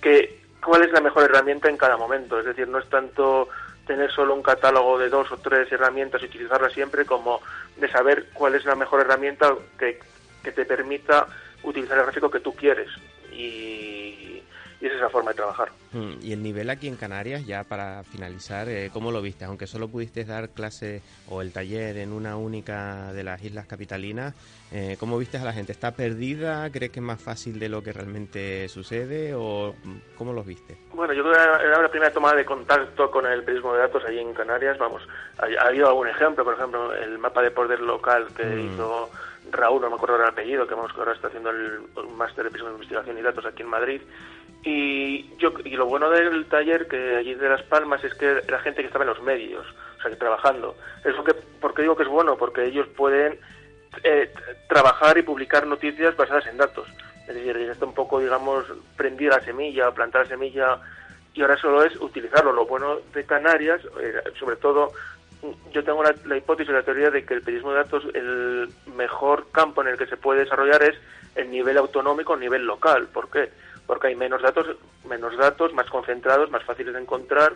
[0.00, 2.40] que, cuál es la mejor herramienta en cada momento.
[2.40, 3.48] Es decir, no es tanto
[3.86, 7.40] tener solo un catálogo de dos o tres herramientas y utilizarlas siempre como
[7.76, 10.00] de saber cuál es la mejor herramienta que,
[10.42, 11.26] que te permita
[11.62, 12.88] utilizar el gráfico que tú quieres.
[13.32, 14.42] Y,
[14.80, 15.68] y esa es la forma de trabajar.
[15.92, 19.44] Mm, y el nivel aquí en Canarias, ya para finalizar, eh, ¿cómo lo viste?
[19.44, 24.34] Aunque solo pudiste dar clase o el taller en una única de las islas capitalinas,
[24.72, 25.72] eh, ¿cómo viste a la gente?
[25.72, 26.70] ¿Está perdida?
[26.70, 29.34] ¿Crees que es más fácil de lo que realmente sucede?
[29.34, 30.78] ¿O mm, cómo los viste?
[30.94, 34.02] Bueno, yo creo que era la primera tomada de contacto con el periodismo de datos
[34.06, 34.78] allí en Canarias.
[34.78, 35.02] Vamos,
[35.38, 38.60] ha, ha habido algún ejemplo, por ejemplo, el mapa de poder local que mm.
[38.60, 39.10] hizo
[39.50, 41.80] Raúl, no me acuerdo el apellido, que vamos que ahora está haciendo el,
[42.16, 44.00] máster de de investigación y datos aquí en Madrid.
[44.62, 48.58] Y, yo, y lo bueno del taller que allí de Las Palmas es que era
[48.58, 49.66] gente que estaba en los medios,
[49.98, 50.76] o sea, que trabajando.
[51.04, 52.36] Eso que, ¿Por qué digo que es bueno?
[52.36, 53.38] Porque ellos pueden
[54.04, 54.30] eh,
[54.68, 56.88] trabajar y publicar noticias basadas en datos.
[57.26, 60.78] Es decir, está un poco, digamos, prendida la semilla, plantar la semilla,
[61.32, 62.52] y ahora solo es utilizarlo.
[62.52, 64.92] Lo bueno de Canarias, eh, sobre todo,
[65.72, 69.46] yo tengo la, la hipótesis, la teoría de que el periodismo de datos, el mejor
[69.50, 70.96] campo en el que se puede desarrollar es
[71.34, 73.08] el nivel autonómico, el nivel local.
[73.08, 73.50] ¿Por qué?
[73.90, 74.68] porque hay menos datos,
[75.04, 77.54] menos datos, más concentrados, más fáciles de encontrar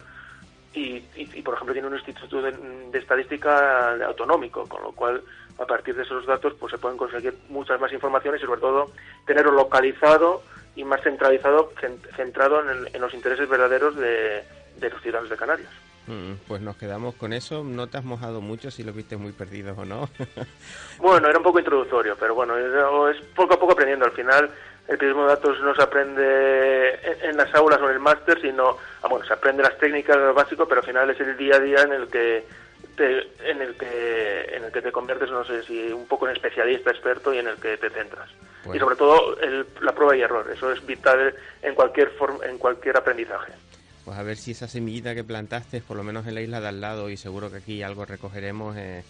[0.73, 5.23] y, y, y por ejemplo tiene un instituto de, estadística autonómico, con lo cual
[5.61, 8.91] a partir de esos datos pues se pueden conseguir muchas más informaciones y sobre todo
[9.25, 10.43] tenerlo localizado
[10.75, 11.73] y más centralizado,
[12.17, 14.43] centrado en, el, en los intereses verdaderos de,
[14.81, 15.71] de los ciudadanos de Canarias.
[16.07, 17.65] Mm, pues nos quedamos con eso.
[17.65, 20.09] No te has mojado mucho si lo viste muy perdidos o no.
[20.99, 22.57] bueno, era un poco introductorio, pero bueno,
[23.09, 24.05] es poco a poco aprendiendo.
[24.05, 24.51] Al final,
[24.89, 28.77] el periodismo de datos no se aprende en, las aulas o en el máster, sino,
[29.03, 31.61] ah, bueno, se aprende las técnicas, lo básico, pero al final es el día a
[31.61, 32.45] día en el que
[32.97, 36.37] te, en el que en el que te conviertes, no sé si un poco en
[36.37, 38.29] especialista, experto y en el que te centras.
[38.65, 38.77] Bueno.
[38.77, 40.51] Y sobre todo el, la prueba y error.
[40.51, 43.53] Eso es vital en cualquier forma, en cualquier aprendizaje
[44.05, 46.69] pues a ver si esa semillita que plantaste, por lo menos en la isla de
[46.69, 49.03] al lado, y seguro que aquí algo recogeremos, eh,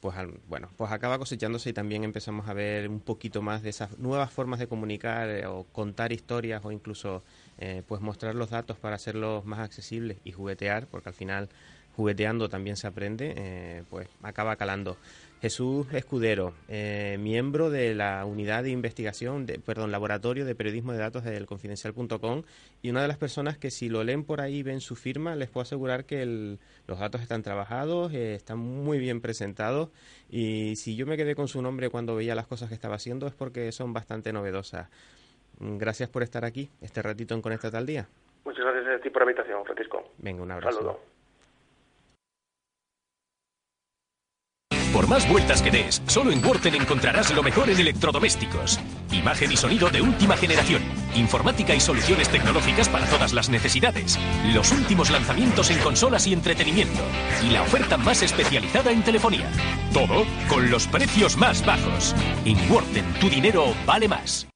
[0.00, 0.16] pues
[0.48, 4.30] bueno, pues acaba cosechándose y también empezamos a ver un poquito más de esas nuevas
[4.30, 7.22] formas de comunicar eh, o contar historias o incluso
[7.58, 11.48] eh, pues mostrar los datos para hacerlos más accesibles y juguetear, porque al final
[11.96, 14.96] jugueteando también se aprende, pues acaba calando.
[15.42, 20.98] Jesús Escudero, eh, miembro de la unidad de investigación, de, perdón, laboratorio de periodismo de
[20.98, 22.44] datos del confidencial.com
[22.80, 25.34] y una de las personas que si lo leen por ahí y ven su firma,
[25.34, 29.88] les puedo asegurar que el, los datos están trabajados, eh, están muy bien presentados
[30.30, 33.26] y si yo me quedé con su nombre cuando veía las cosas que estaba haciendo
[33.26, 34.90] es porque son bastante novedosas.
[35.58, 38.06] Gracias por estar aquí, este ratito en Conecta tal día.
[38.44, 40.04] Muchas gracias a ti por la invitación, Francisco.
[40.18, 40.78] Venga, un abrazo.
[40.78, 41.11] Saludo.
[44.92, 48.78] Por más vueltas que des, solo en Worten encontrarás lo mejor en electrodomésticos.
[49.10, 50.82] Imagen y sonido de última generación.
[51.14, 54.18] Informática y soluciones tecnológicas para todas las necesidades.
[54.52, 57.00] Los últimos lanzamientos en consolas y entretenimiento.
[57.42, 59.50] Y la oferta más especializada en telefonía.
[59.94, 62.14] Todo con los precios más bajos.
[62.44, 64.46] En Worten, tu dinero vale más.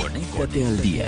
[0.00, 1.06] Conéctate al día.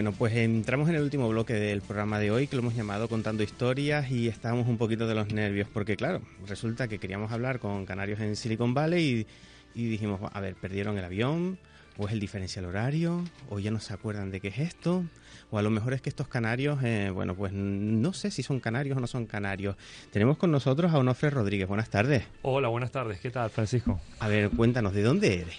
[0.00, 3.06] Bueno, pues entramos en el último bloque del programa de hoy que lo hemos llamado
[3.06, 7.58] Contando Historias y estábamos un poquito de los nervios porque claro, resulta que queríamos hablar
[7.58, 9.26] con canarios en Silicon Valley
[9.74, 11.58] y, y dijimos, a ver, perdieron el avión
[11.98, 15.04] o es el diferencial horario o ya no se acuerdan de qué es esto
[15.50, 18.58] o a lo mejor es que estos canarios, eh, bueno, pues no sé si son
[18.58, 19.76] canarios o no son canarios.
[20.10, 21.68] Tenemos con nosotros a Onofre Rodríguez.
[21.68, 22.24] Buenas tardes.
[22.40, 23.20] Hola, buenas tardes.
[23.20, 24.00] ¿Qué tal, Francisco?
[24.18, 25.56] A ver, cuéntanos, ¿de dónde eres?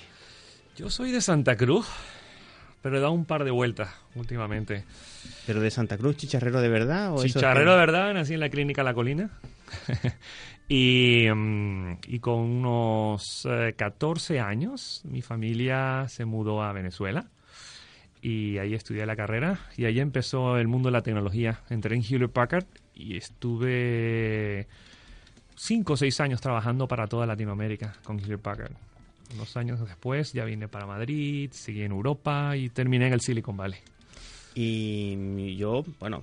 [0.75, 1.85] Yo soy de Santa Cruz,
[2.81, 4.83] pero he dado un par de vueltas últimamente.
[5.45, 7.13] ¿Pero de Santa Cruz, chicharrero de verdad?
[7.13, 9.29] O chicharrero de verdad, nací en la clínica La Colina.
[10.67, 17.27] y, um, y, con unos eh, 14 años mi familia se mudó a Venezuela
[18.21, 21.61] y ahí estudié la carrera y ahí empezó el mundo de la tecnología.
[21.69, 24.67] Entré en Hewlett Packard y estuve
[25.55, 28.73] cinco o seis años trabajando para toda Latinoamérica con Hewlett Packard.
[29.33, 33.55] Unos años después ya vine para Madrid, seguí en Europa y terminé en el Silicon
[33.57, 33.79] Valley.
[34.55, 36.21] Y yo, bueno,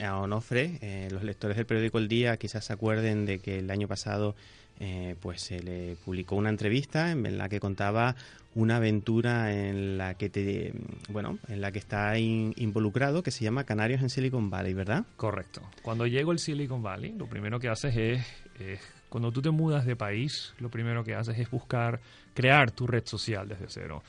[0.00, 3.70] a Onofre, eh, los lectores del periódico El Día quizás se acuerden de que el
[3.70, 4.34] año pasado
[4.80, 8.14] eh, pues se le publicó una entrevista en la que contaba
[8.54, 10.72] una aventura en la que te
[11.10, 15.04] bueno en la que está in- involucrado que se llama Canarios en Silicon Valley verdad
[15.16, 15.62] Correcto.
[15.82, 18.26] Cuando llego al Silicon Valley, lo primero que haces es,
[18.60, 22.00] es- cuando tú te mudas de país, lo primero que haces es buscar
[22.34, 24.02] crear tu red social desde cero.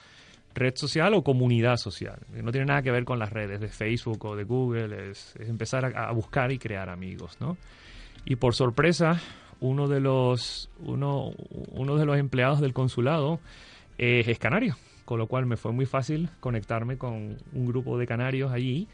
[0.55, 2.19] Red social o comunidad social.
[2.33, 5.47] No tiene nada que ver con las redes de Facebook o de Google, es, es
[5.47, 7.55] empezar a, a buscar y crear amigos, ¿no?
[8.25, 9.21] Y por sorpresa,
[9.61, 11.31] uno de los, uno,
[11.71, 13.39] uno de los empleados del consulado
[13.97, 14.75] eh, es canario,
[15.05, 18.87] con lo cual me fue muy fácil conectarme con un grupo de canarios allí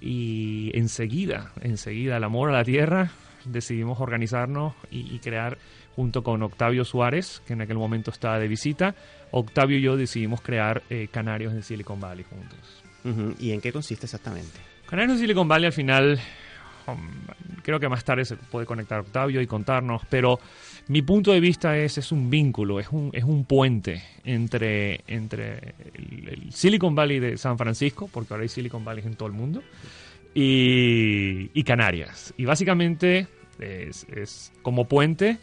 [0.00, 3.10] y enseguida, enseguida, el amor a la tierra,
[3.44, 5.58] decidimos organizarnos y, y crear,
[5.96, 8.94] junto con Octavio Suárez, que en aquel momento estaba de visita,
[9.30, 12.58] Octavio y yo decidimos crear eh, Canarios en Silicon Valley juntos.
[13.38, 14.58] Y en qué consiste exactamente
[14.88, 16.18] Canarios en Silicon Valley al final,
[16.86, 16.98] um,
[17.62, 20.40] creo que más tarde se puede conectar Octavio y contarnos, pero
[20.88, 25.74] mi punto de vista es, es un vínculo, es un, es un puente entre, entre
[25.94, 29.34] el, el Silicon Valley de San Francisco, porque ahora hay Silicon Valley en todo el
[29.34, 29.62] mundo,
[30.40, 32.32] y, y Canarias.
[32.36, 33.26] Y básicamente
[33.58, 35.38] es, como puente,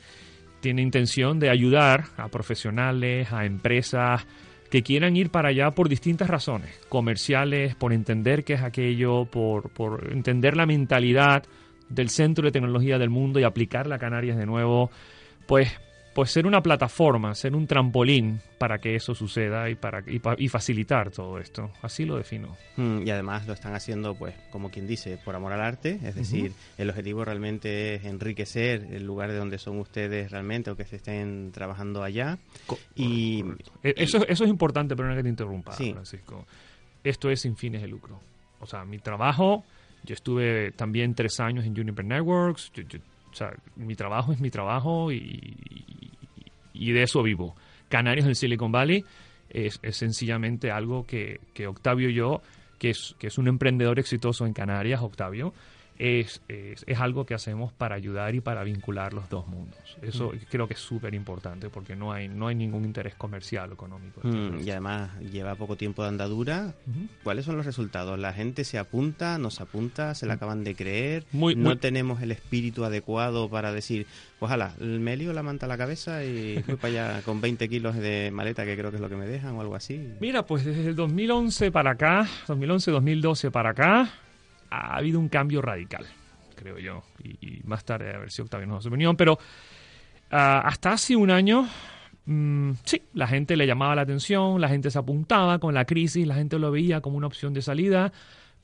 [0.62, 4.26] tiene intención de ayudar a profesionales, a empresas
[4.72, 9.70] que quieran ir para allá por distintas razones, comerciales, por entender qué es aquello, por,
[9.70, 11.44] por entender la mentalidad
[11.90, 14.92] del centro de tecnología del mundo y aplicarla a Canarias de nuevo,
[15.46, 15.78] pues,
[16.16, 20.48] pues ser una plataforma, ser un trampolín para que eso suceda y, para, y, y
[20.48, 21.70] facilitar todo esto.
[21.82, 22.56] Así lo defino.
[22.78, 26.16] Mm, y además lo están haciendo pues como quien dice por amor al arte es
[26.16, 30.86] decir el objetivo realmente es enriquecer el lugar de donde son ustedes realmente o que
[30.86, 32.38] se estén trabajando allá
[32.96, 33.44] y
[33.84, 35.92] Eh, Eso, eso es importante, pero no que te interrumpa, Sí.
[35.92, 36.46] Francisco.
[37.04, 38.20] Esto es sin fines de lucro.
[38.62, 39.64] O sea, mi trabajo,
[40.04, 42.72] yo estuve también tres años en Juniper Networks.
[42.74, 43.00] yo- yo-
[43.36, 45.18] o sea, mi trabajo es mi trabajo y,
[46.74, 47.54] y- de eso vivo.
[47.90, 49.04] Canarios en Silicon Valley
[49.50, 52.42] es, es sencillamente algo que, que Octavio y yo,
[52.80, 55.54] que es, que es un emprendedor exitoso en Canarias, Octavio,
[55.98, 59.80] es, es, es algo que hacemos para ayudar y para vincular los dos mundos.
[60.02, 60.38] Eso Mm.
[60.50, 64.20] creo que es súper importante porque no hay, no hay ningún interés comercial o económico.
[64.24, 66.74] Mm, y además lleva poco tiempo de andadura.
[67.24, 68.20] ¿Cuáles son los resultados?
[68.20, 71.26] ¿La gente se apunta, no se apunta, se la acaban de creer?
[71.32, 71.38] Mm.
[71.38, 74.06] Muy- no muy- tenemos el espíritu adecuado para decir,
[74.40, 77.96] ojalá, me lío la manta a la cabeza y voy para allá con 20 kilos
[77.96, 80.10] de maleta, que creo que es lo que me dejan o algo así.
[80.20, 84.10] Mira, pues desde el 2011 para acá, 2011-2012 para acá,
[84.70, 86.06] ha habido un cambio radical,
[86.56, 87.04] creo yo.
[87.24, 89.38] Y, más tarde a ver si Octavio nos da su opinión, pero
[90.32, 91.68] ah, hasta hace un año,
[92.26, 96.28] mm, sí, la gente le llamaba la atención, la gente se apuntaba con la crisis,
[96.28, 98.12] la gente lo veía como una opción de salida,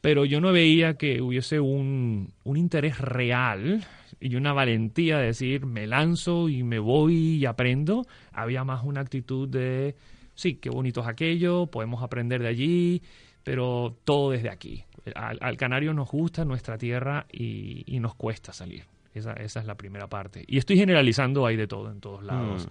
[0.01, 3.85] pero yo no veía que hubiese un, un interés real
[4.19, 8.05] y una valentía de decir, me lanzo y me voy y aprendo.
[8.31, 9.95] Había más una actitud de,
[10.35, 13.01] sí, qué bonito es aquello, podemos aprender de allí,
[13.43, 14.83] pero todo desde aquí.
[15.15, 18.85] Al, al canario nos gusta nuestra tierra y, y nos cuesta salir.
[19.13, 20.45] Esa, esa es la primera parte.
[20.47, 22.69] Y estoy generalizando, hay de todo en todos lados.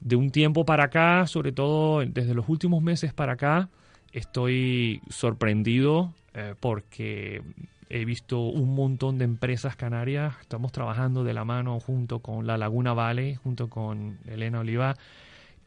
[0.00, 3.68] De un tiempo para acá, sobre todo desde los últimos meses para acá,
[4.12, 7.42] estoy sorprendido eh, porque
[7.88, 10.34] he visto un montón de empresas canarias.
[10.40, 14.96] Estamos trabajando de la mano junto con la Laguna Valley, junto con Elena Oliva,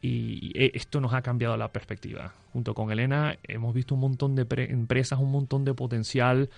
[0.00, 2.32] y eh, esto nos ha cambiado la perspectiva.
[2.52, 6.50] Junto con Elena hemos visto un montón de pre- empresas, un montón de potencial,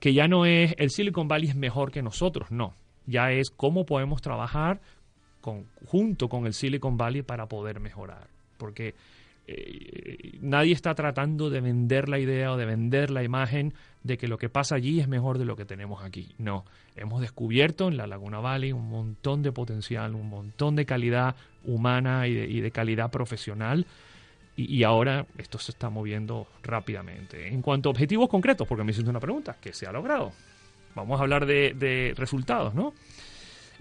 [0.00, 2.74] que ya no es el Silicon Valley es mejor que nosotros, no.
[3.06, 4.80] Ya es cómo podemos trabajar
[5.40, 8.28] con, junto con el Silicon Valley para poder mejorar.
[8.56, 8.94] Porque
[9.46, 14.28] eh, nadie está tratando de vender la idea o de vender la imagen de que
[14.28, 16.34] lo que pasa allí es mejor de lo que tenemos aquí.
[16.38, 16.64] No,
[16.96, 22.26] hemos descubierto en la Laguna Valley un montón de potencial, un montón de calidad humana
[22.26, 23.86] y de, calidad profesional
[24.56, 27.48] y, y ahora esto se está moviendo rápidamente.
[27.48, 30.32] En cuanto a objetivos concretos, porque me hiciste una pregunta, ¿qué se ha logrado?
[30.94, 32.94] Vamos a hablar de, de resultados, ¿no?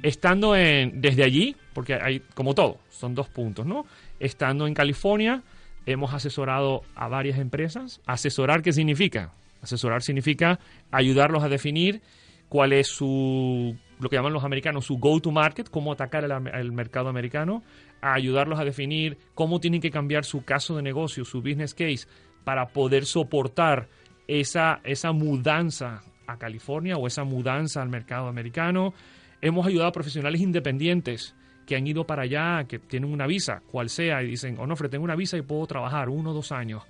[0.02, 3.86] Estando en, desde allí, porque hay, como todo, son dos puntos, ¿no?
[4.20, 5.44] Estando en California,
[5.86, 8.02] hemos asesorado a varias empresas.
[8.06, 9.34] ¿Asesorar qué significa?
[9.62, 10.60] Asesorar significa
[10.92, 12.02] ayudarlos a definir
[12.50, 17.64] cuál es su, lo que llaman los americanos, su go-to-market, cómo atacar el, mercado americano,
[18.02, 22.08] a ayudarlos a definir cómo tienen que cambiar su caso de negocio, su business case,
[22.44, 23.88] para poder soportar
[24.28, 28.94] esa, esa mudanza a California o esa mudanza al mercado americano.
[29.42, 31.36] Hemos ayudado a profesionales independientes
[31.66, 35.04] que han ido para allá, que tienen una visa, cual sea, y dicen, Onofre, tengo
[35.04, 36.84] una visa y puedo trabajar uno o dos años.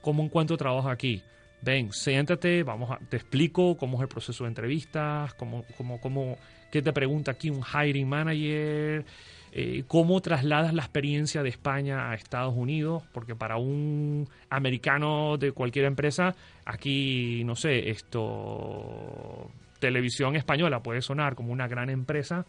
[0.00, 1.22] ¿Cómo encuentro trabajo aquí?
[1.62, 6.38] Ven, siéntate, vamos a, te explico cómo es el proceso de entrevistas, cómo, cómo, cómo,
[6.70, 9.04] qué te pregunta aquí un hiring manager,
[9.52, 15.52] eh, cómo trasladas la experiencia de España a Estados Unidos, porque para un americano de
[15.52, 19.50] cualquier empresa, aquí, no sé, esto,
[19.80, 22.46] televisión española puede sonar como una gran empresa,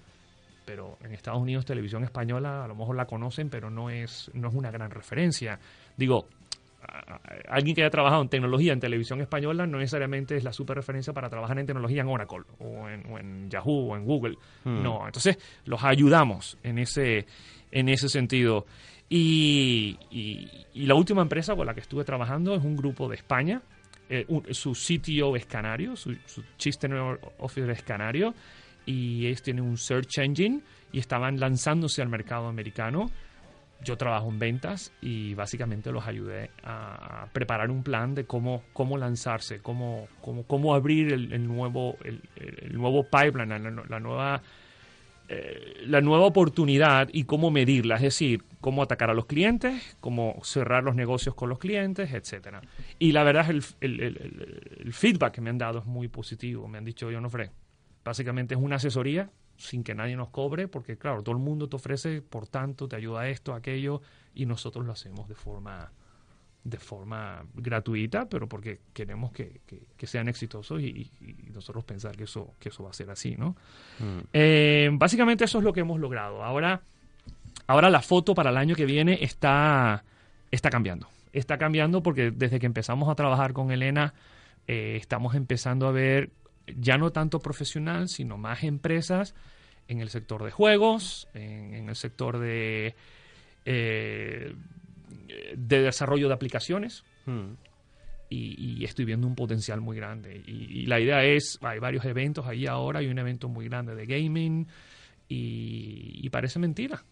[0.65, 4.49] pero en Estados Unidos televisión española a lo mejor la conocen, pero no es, no
[4.49, 5.59] es una gran referencia.
[5.97, 6.27] Digo,
[7.47, 11.13] alguien que haya trabajado en tecnología en televisión española no necesariamente es la super referencia
[11.13, 14.37] para trabajar en tecnología en Oracle o en, Yahoo o en Google.
[14.63, 14.81] Hmm.
[14.81, 17.25] No, entonces los ayudamos en ese,
[17.71, 18.65] en ese sentido.
[19.09, 19.97] Y,
[20.75, 23.61] la última empresa con la que estuve trabajando es un grupo de España.
[24.09, 26.75] Eh, su sitio es canario, su, su Chief
[27.39, 28.33] Officer es canario
[28.85, 30.61] y ellos tienen un search engine
[30.91, 33.09] y estaban lanzándose al mercado americano
[33.83, 38.97] yo trabajo en ventas y básicamente los ayudé a preparar un plan de cómo, cómo
[38.97, 42.21] lanzarse, cómo, cómo, cómo abrir el, nuevo, el,
[42.73, 43.49] nuevo pipeline,
[43.89, 44.41] la, nueva,
[45.29, 50.39] eh, la nueva oportunidad y cómo medirla, es decir, cómo atacar a los clientes, cómo
[50.43, 52.61] cerrar los negocios con los clientes, etcétera.
[52.99, 56.67] Y la verdad es el, el, feedback que me han dado es muy positivo.
[56.67, 57.29] Me han dicho, yo no
[58.03, 61.75] básicamente es una asesoría sin que nadie nos cobre, porque claro, todo el mundo te
[61.75, 64.01] ofrece, por tanto, te ayuda a esto, aquello,
[64.33, 65.91] y nosotros lo hacemos de forma
[66.63, 69.61] de forma gratuita, pero porque queremos que,
[70.03, 71.11] sean exitosos y,
[71.53, 73.55] nosotros pensar que eso, que eso va a ser así, ¿no?
[73.99, 74.19] Mm.
[74.31, 76.43] Eh, básicamente eso es lo que hemos logrado.
[76.43, 76.81] Ahora,
[77.67, 80.03] ahora la foto para el año que viene está,
[80.51, 81.07] está cambiando.
[81.33, 84.13] Está cambiando porque desde que empezamos a trabajar con Elena,
[84.67, 86.29] eh, estamos empezando a ver
[86.79, 89.35] ya no tanto profesional, sino más empresas
[89.87, 92.95] en el sector de juegos, en, el sector de,
[93.65, 94.55] eh,
[95.55, 97.03] de desarrollo de aplicaciones.
[97.25, 97.53] Hmm.
[98.33, 100.41] Y, estoy viendo un potencial muy grande.
[100.47, 104.05] Y, la idea es, hay varios eventos ahí ahora, hay un evento muy grande de
[104.05, 104.67] gaming
[105.27, 107.03] y, parece mentira.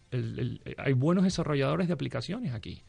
[0.78, 2.82] hay buenos desarrolladores de aplicaciones aquí.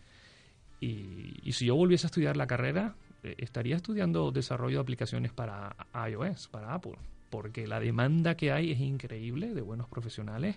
[0.81, 5.77] y si yo volviese a estudiar la carrera, estaría estudiando desarrollo de aplicaciones para
[6.09, 6.97] iOS, para Apple,
[7.31, 10.57] porque la demanda que hay es increíble de buenos profesionales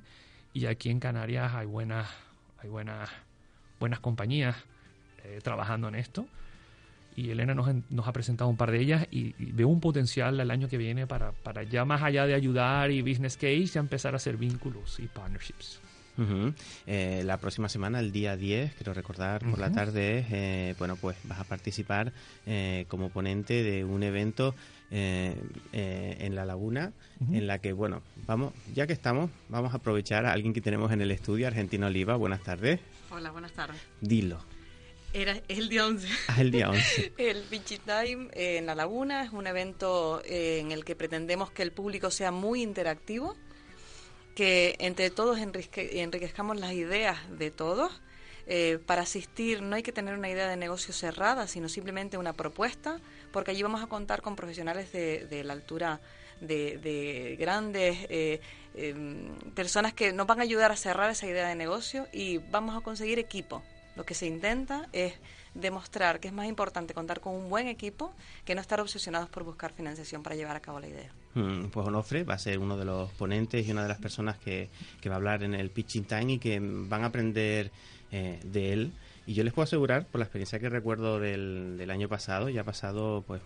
[0.53, 2.09] y aquí en Canarias hay buenas,
[2.59, 3.09] hay buenas,
[3.79, 4.55] buenas compañías
[5.23, 6.25] eh, trabajando en esto.
[7.15, 10.49] Y Elena nos, nos, ha presentado un par de ellas y, veo un potencial el
[10.49, 14.13] año que viene para, para ya más allá de ayudar y business case, ya empezar
[14.13, 15.82] a hacer vínculos y partnerships.
[16.85, 21.17] Eh, la próxima semana, el día 10, quiero recordar por la tarde, eh, bueno, pues
[21.23, 22.13] vas a participar
[22.45, 24.55] eh, como ponente de un evento
[24.91, 26.93] en La Laguna,
[27.31, 30.91] en la que, bueno, vamos, ya que estamos, vamos a aprovechar a alguien que tenemos
[30.91, 32.15] en el estudio, Argentina Oliva.
[32.15, 32.79] Buenas tardes.
[33.09, 33.81] Hola, buenas tardes.
[34.01, 34.39] Dilo.
[35.13, 36.07] Era, el día 11.
[36.27, 37.13] Ah, el día 11.
[37.17, 41.71] el Beachy Time en La Laguna es un evento en el que pretendemos que el
[41.71, 43.35] público sea muy interactivo
[44.35, 47.91] que entre todos enriquezcamos las ideas de todos.
[48.45, 52.33] Eh, para asistir no hay que tener una idea de negocio cerrada, sino simplemente una
[52.33, 52.99] propuesta,
[53.31, 56.01] porque allí vamos a contar con profesionales de, la altura
[56.41, 58.41] de, grandes eh,
[58.75, 62.75] em, personas que nos van a ayudar a cerrar esa idea de negocio y vamos
[62.75, 63.63] a conseguir equipo.
[63.95, 65.13] Lo que se intenta es
[65.53, 68.13] demostrar que es más importante contar con un buen equipo
[68.43, 71.22] que no estar obsesionados por buscar financiación para llevar a cabo la idea.
[71.35, 74.37] Mm, pues Onofre va a ser uno de los ponentes y una de las personas
[74.37, 74.69] que,
[75.01, 77.71] que va a hablar en el Pitching Time y que van a aprender
[78.11, 78.91] eh, de él.
[79.25, 82.61] Y yo les puedo asegurar, por la experiencia que recuerdo del, del año pasado, ya
[82.61, 83.41] ha pasado pues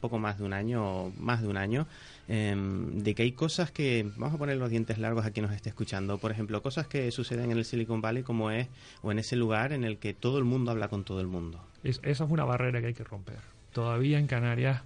[0.00, 1.86] poco más de un año, más de un año,
[2.28, 5.54] em, de que hay cosas que, vamos a poner los dientes largos a quien nos
[5.54, 8.68] esté escuchando, por ejemplo, cosas que suceden en el Silicon Valley como es,
[9.02, 11.60] o en ese lugar en el que todo el mundo habla con todo el mundo.
[11.82, 13.38] esa es una barrera que hay que romper.
[13.72, 14.82] Todavía en Canarias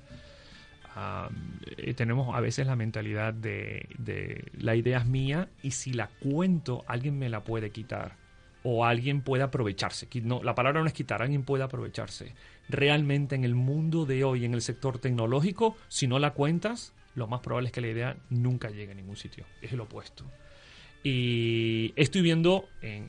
[0.97, 6.85] eh, tenemos a veces la mentalidad de, la idea es mía y si la cuento
[6.87, 8.17] alguien me la puede quitar
[8.63, 10.09] o alguien puede aprovecharse.
[10.23, 12.35] No, la palabra no es quitar, alguien puede aprovecharse.
[12.69, 17.27] Realmente en el mundo de hoy, en el sector tecnológico, si no la cuentas, lo
[17.27, 19.45] más probable es que la idea nunca llegue a ningún sitio.
[19.61, 20.25] Es el opuesto.
[21.03, 23.09] Y estoy viendo, en,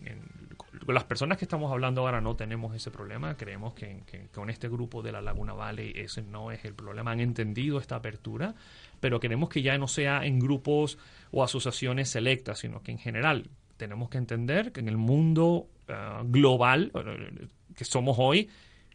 [0.88, 3.36] las personas que estamos hablando ahora no tenemos ese problema.
[3.36, 4.03] Creemos que,
[4.34, 7.11] con este grupo de la Laguna Valley ese no es el problema.
[7.11, 8.55] Han entendido esta apertura,
[8.99, 10.97] pero queremos que ya no sea en grupos
[11.32, 15.93] o asociaciones selectas, sino que en general tenemos que entender que en el mundo eh,
[16.26, 16.91] global
[17.76, 18.49] que somos hoy,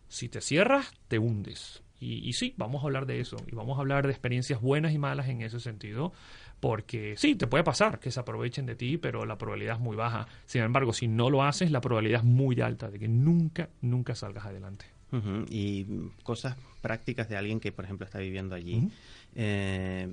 [0.08, 1.82] si te cierras, te hundes.
[2.00, 3.36] Y, sí, vamos a hablar de eso.
[3.50, 6.12] Y vamos a hablar de experiencias buenas y malas en ese sentido.
[6.60, 9.96] Porque sí, te puede pasar que se aprovechen de ti, pero la probabilidad es muy
[9.96, 10.26] baja.
[10.46, 14.14] Sin embargo, si no lo haces, la probabilidad es muy alta de que nunca, nunca
[14.14, 14.86] salgas adelante.
[15.48, 15.86] Y
[16.22, 18.88] cosas prácticas de alguien que, por ejemplo, está viviendo allí.
[19.34, 20.08] Eh,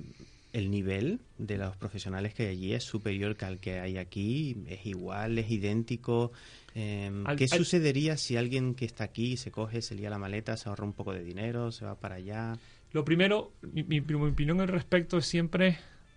[0.52, 4.56] el nivel de los profesionales que hay allí es superior que al que hay aquí,
[4.68, 6.32] es igual, es idéntico.
[6.74, 10.18] Eh, Al- ¿Qué al- sucedería si alguien que está aquí se coge, se lía la
[10.18, 12.54] maleta, se ahorra un poco de dinero, se va para allá?
[12.92, 15.76] Lo primero, mi, mi- mi opinión al respecto es siempre,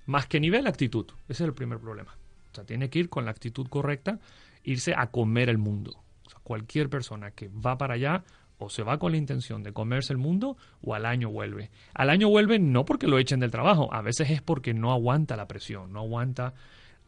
[0.10, 1.06] más que nivel, actitud.
[1.28, 2.18] Ese es el primer problema.
[2.52, 4.20] O sea, tiene que ir con la actitud correcta,
[4.64, 6.02] irse a comer el mundo.
[6.42, 8.24] Cualquier persona que va para allá
[8.58, 11.70] o se va con la intención de comerse el mundo o al año vuelve.
[11.94, 15.38] Al año vuelve no porque lo echen del trabajo, a veces es porque no aguanta
[15.38, 16.56] la presión, no aguanta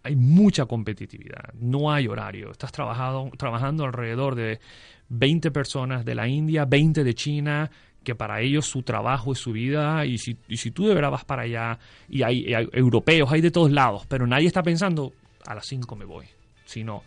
[0.04, 2.52] hay mucha competitividad, no hay horario.
[2.52, 4.60] Estás trabajado, trabajando alrededor de
[5.10, 7.72] 20 personas de la India, 20 de China,
[8.04, 11.12] que para ellos su trabajo es su vida, y si, y si tú de verdad
[11.12, 11.78] vas para allá,
[12.10, 15.14] y hay, europeos, hay de todos lados, pero nadie está pensando,
[15.46, 16.26] a las 5 me voy,
[16.66, 17.04] sino,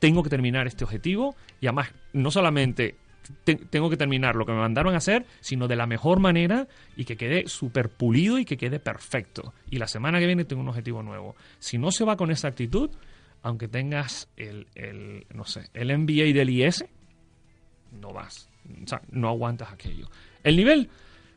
[0.00, 2.96] tengo que terminar este objetivo, y además, no solamente
[3.44, 6.66] te- tengo que terminar lo que me mandaron a hacer, sino de la mejor manera
[6.96, 9.54] y que quede súper pulido y que quede perfecto.
[9.70, 11.34] Y la semana que viene tengo un objetivo nuevo.
[11.58, 12.90] Si no se va con esa actitud,
[13.42, 16.84] aunque tengas el, el, no sé, el MBA del IS,
[17.98, 18.50] no vas.
[18.84, 20.08] O sea, no aguantas aquello.
[20.42, 20.88] El nivel,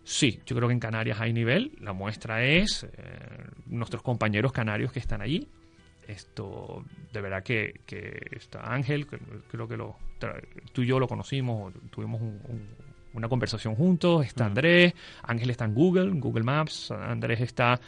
[0.03, 1.71] sí, yo creo que en Canarias hay nivel.
[1.81, 2.89] La muestra es eh,
[3.67, 5.47] nuestros compañeros canarios que están allí.
[6.07, 9.17] Esto, de verdad que, que está Ángel, que
[9.51, 9.97] creo que lo,
[10.71, 12.67] tú y yo lo conocimos, tuvimos un- un-
[13.13, 14.25] una conversación juntos.
[14.25, 16.91] Está Andrés, Ángel está en Google, en Google Maps.
[16.91, 17.79] Andrés está,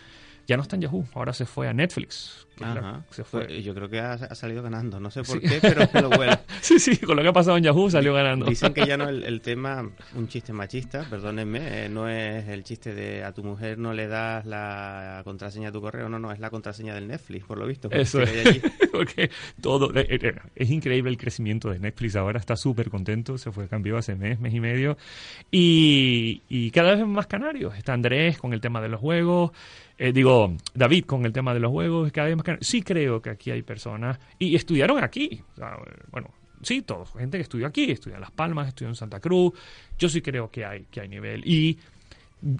[0.47, 2.45] ya no está en Yahoo, ahora se fue a Netflix.
[2.59, 3.45] Que se fue.
[3.45, 5.47] Pues, yo creo que ha, ha salido ganando, no sé por Sí.
[5.47, 6.37] qué, pero lo huele.
[6.61, 8.45] Sí, sí, con lo que ha pasado en Yahoo salió ganando.
[8.45, 12.63] Dicen que ya no el, el tema, un chiste machista, perdónenme, eh, no es el
[12.63, 16.31] chiste de a tu mujer no le das la contraseña de tu correo, no, no,
[16.31, 17.89] es la contraseña del Netflix, por lo visto.
[17.91, 18.29] Eso es.
[18.29, 18.61] hay allí.
[18.91, 19.29] Porque
[19.61, 19.91] todo.
[19.95, 22.39] eh, eh, Es increíble el crecimiento de Netflix ahora.
[22.39, 23.37] Está súper contento.
[23.37, 24.97] Se fue, cambió hace mes, mes y medio.
[25.51, 27.75] Y, y cada vez más canarios.
[27.77, 29.51] Está Andrés con el tema de los juegos.
[29.97, 32.11] eh, digo, David con el tema de los juegos.
[32.11, 34.19] Cada vez más Sí creo que aquí hay personas.
[34.37, 35.41] Y estudiaron aquí.
[36.11, 36.33] Bueno.
[36.61, 39.53] Sí, todos, gente que estudió aquí, estudió en Las Palmas, estudió en Santa Cruz.
[39.97, 41.41] Yo sí creo que hay, que hay nivel.
[41.47, 41.79] Y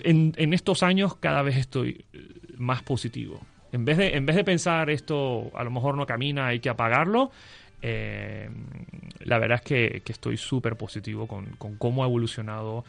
[0.04, 2.20] en, estos años cada vez estoy eh,
[2.58, 3.42] más positivo.
[3.72, 6.70] En vez, de, en vez de pensar esto a lo mejor no camina, hay que
[6.70, 7.32] apagarlo,
[7.82, 8.50] eh,
[9.20, 12.84] la verdad es que, estoy súper positivo con, con cómo ha evolucionado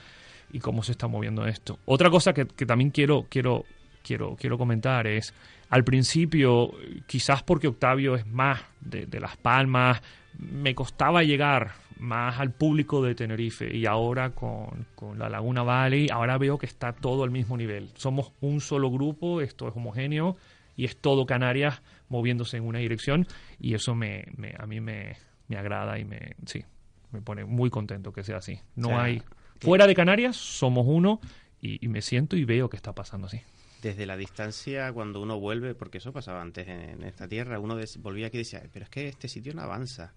[0.53, 1.79] y cómo se está moviendo esto.
[1.85, 3.67] Otra cosa que, que también quiero, quiero,
[4.03, 5.35] quiero, quiero comentar es,
[5.69, 6.73] al principio,
[7.07, 10.03] quizás porque Octavio es más de, de Las Palmas,
[10.39, 16.09] me costaba llegar más al público de Tenerife y ahora con, con la Laguna Valley,
[16.11, 17.91] ahora veo que está todo al mismo nivel.
[17.95, 20.37] Somos un solo grupo, esto es homogéneo
[20.77, 23.27] y es todo Canarias moviéndose en una dirección
[23.61, 25.17] y eso me, me- a mí me,
[25.49, 26.65] me agrada y me, sí,
[27.13, 28.59] me pone muy contento que sea así.
[28.77, 29.23] No O sea, hay...
[29.61, 31.21] Fuera de Canarias somos uno
[31.61, 33.43] y, y me siento y veo que está pasando así.
[33.83, 37.77] Desde la distancia, cuando uno vuelve, porque eso pasaba antes en, en esta tierra, uno
[37.77, 40.13] des- volvía aquí y decía, pero es que este sitio no avanza.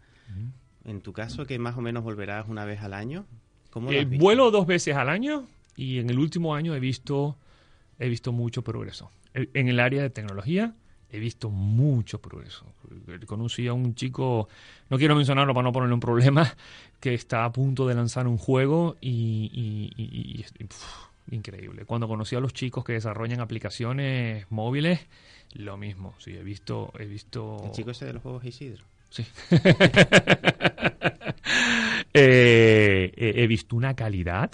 [0.85, 3.25] En tu caso, que más o menos volverás una vez al año,
[3.69, 4.23] ¿cómo lo Eh, visto?
[4.23, 5.47] vuelo dos veces al año
[5.77, 7.37] y en el último año he visto,
[7.99, 9.09] he visto mucho progreso.
[9.33, 10.73] En el área de tecnología
[11.09, 12.65] he visto mucho progreso.
[13.27, 14.49] Conocí a un chico,
[14.89, 16.53] no quiero mencionarlo para no ponerle un problema,
[16.99, 20.83] que está a punto de lanzar un juego y, y- y- y- y, puf,
[21.31, 21.85] increíble.
[21.85, 24.99] Cuando conocí a los chicos que desarrollan aplicaciones móviles,
[25.53, 26.15] lo mismo.
[26.17, 27.61] Sí, he visto, he visto.
[27.63, 28.85] El chico ese de los juegos Isidro.
[29.09, 29.25] Sí.
[32.15, 34.51] Eh, he visto una calidad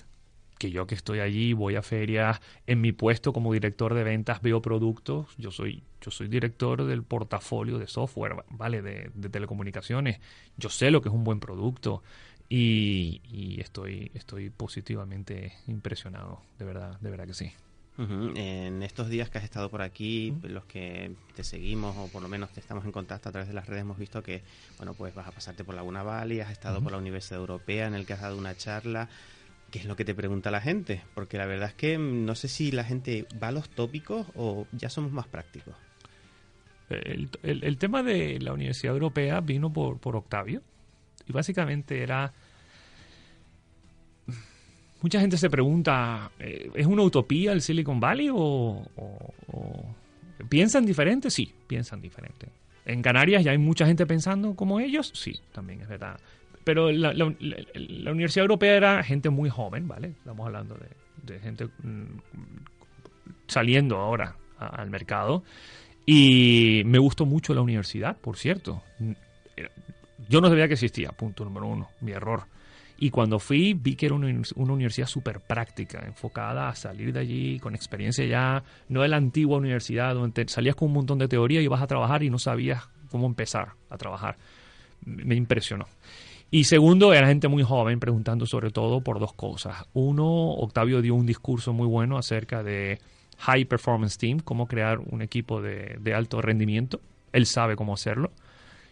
[0.60, 4.42] que yo que estoy allí, voy a ferias, en mi puesto como director de ventas
[4.42, 8.82] veo productos, yo soy, yo soy director del portafolio de software, ¿vale?
[8.82, 10.20] De, de telecomunicaciones,
[10.58, 12.04] yo sé lo que es un buen producto
[12.50, 17.52] y, y estoy, estoy positivamente impresionado, de verdad, de verdad que sí.
[18.38, 22.30] En estos días que has estado por aquí, los que te seguimos o por lo
[22.30, 24.42] menos te estamos en contacto a través de las redes, hemos visto que,
[24.78, 27.94] bueno, pues vas a pasarte por Laguna Valley, has estado por la Universidad Europea en
[27.94, 29.10] el que has dado una charla.
[29.70, 31.04] ¿Qué es lo que te pregunta la gente?
[31.14, 34.28] Porque la verdad es que mm, no sé si la gente va a los tópicos
[34.34, 35.76] o ya somos más prácticos.
[36.90, 40.62] El, el- el tema de la Universidad Europea vino por, por Octavio
[41.30, 42.34] y básicamente era...
[45.02, 48.84] Mucha gente se pregunta, eh, ¿es una utopía el Silicon Valley o,
[50.50, 51.30] piensan diferente?
[51.30, 52.50] Sí, piensan diferente.
[52.84, 56.20] En Canarias ya hay mucha gente pensando como ellos, sí, también es verdad.
[56.66, 57.12] pero la,
[58.12, 60.10] Universidad Europea era gente muy joven, ¿vale?
[60.10, 60.78] Estamos hablando
[61.26, 62.18] de, gente mm,
[63.48, 65.44] saliendo ahora al mercado.
[66.06, 68.84] Y me gustó mucho la universidad, por cierto.
[70.28, 72.44] Yo no sabía que existía, punto número uno, mi error.
[72.98, 77.14] Y cuando fui, vi que era una, univers- una universidad súper práctica, enfocada a salir
[77.14, 81.18] de allí con experiencia ya, no de la antigua universidad, donde salías con un montón
[81.18, 84.36] de teoría y ibas a trabajar y no sabías cómo empezar a trabajar.
[85.06, 85.86] Me impresionó.
[86.52, 89.86] Y segundo, era gente muy joven preguntando sobre todo por dos cosas.
[89.94, 93.00] Uno, Octavio dio un discurso muy bueno acerca de
[93.38, 97.00] High Performance Team, cómo crear un equipo de alto rendimiento.
[97.32, 98.32] Él sabe cómo hacerlo.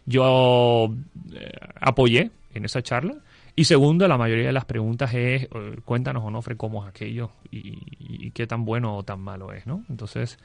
[0.07, 0.91] Yo
[1.33, 3.15] eh, apoyé en esa charla.
[3.55, 5.47] Y segundo, la mayoría de las preguntas es,
[5.85, 9.83] cuéntanos, Onofre, cómo es aquello y, y qué tan bueno o tan malo es, ¿no?
[9.89, 10.37] Entonces,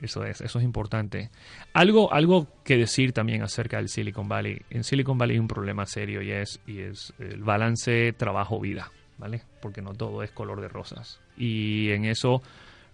[0.00, 1.30] eso es, eso es importante.
[1.72, 4.62] Algo, algo que decir también acerca del Silicon Valley.
[4.70, 9.42] En Silicon Valley hay un problema serio y es, y es el balance trabajo-vida, ¿vale?
[9.60, 11.20] Porque no todo es color de rosas.
[11.36, 12.42] Y en eso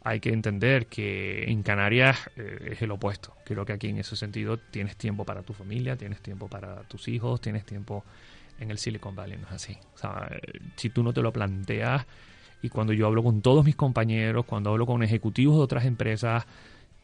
[0.05, 3.35] hay que entender que en Canarias eh, es el opuesto.
[3.45, 7.09] Creo que aquí en ese sentido tienes tiempo para tu familia, tienes tiempo para tus
[7.09, 8.05] hijos, tienes tiempo
[8.61, 9.77] en el Silicon Valley, no es así.
[9.95, 12.07] O sea, eh, si tú no te lo planteas
[12.63, 16.45] y cuando yo hablo con todos mis compañeros, cuando hablo con ejecutivos de otras empresas,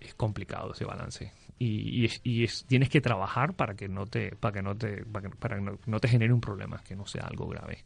[0.00, 1.32] es complicado ese balance.
[1.58, 4.76] Y, y es- y es- tienes que trabajar para que no te, para que no
[4.76, 7.84] te, para que, no te genere un problema, que no sea algo grave.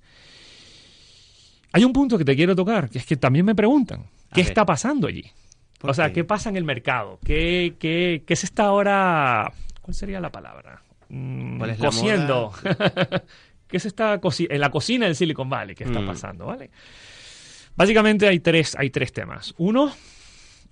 [1.77, 4.65] Hay un punto que te quiero tocar, que es que también me preguntan, ¿qué está
[4.65, 5.25] pasando allí?
[5.81, 6.13] ¿Por O sea, qué?
[6.15, 7.19] ¿qué pasa en el mercado?
[7.25, 9.53] ¿Qué, qué, qué se está ahora...
[9.83, 10.83] ¿Cuál sería la palabra?
[11.09, 12.53] Mm, ¿Cuál es la cociendo.
[13.67, 15.75] ¿Qué se está en la cocina del Silicon Valley?
[15.75, 16.07] ¿Qué está Mm.
[16.07, 16.47] pasando?
[16.47, 16.71] ¿Vale?
[17.77, 19.53] Básicamente hay tres, hay tres temas.
[19.59, 19.93] Uno,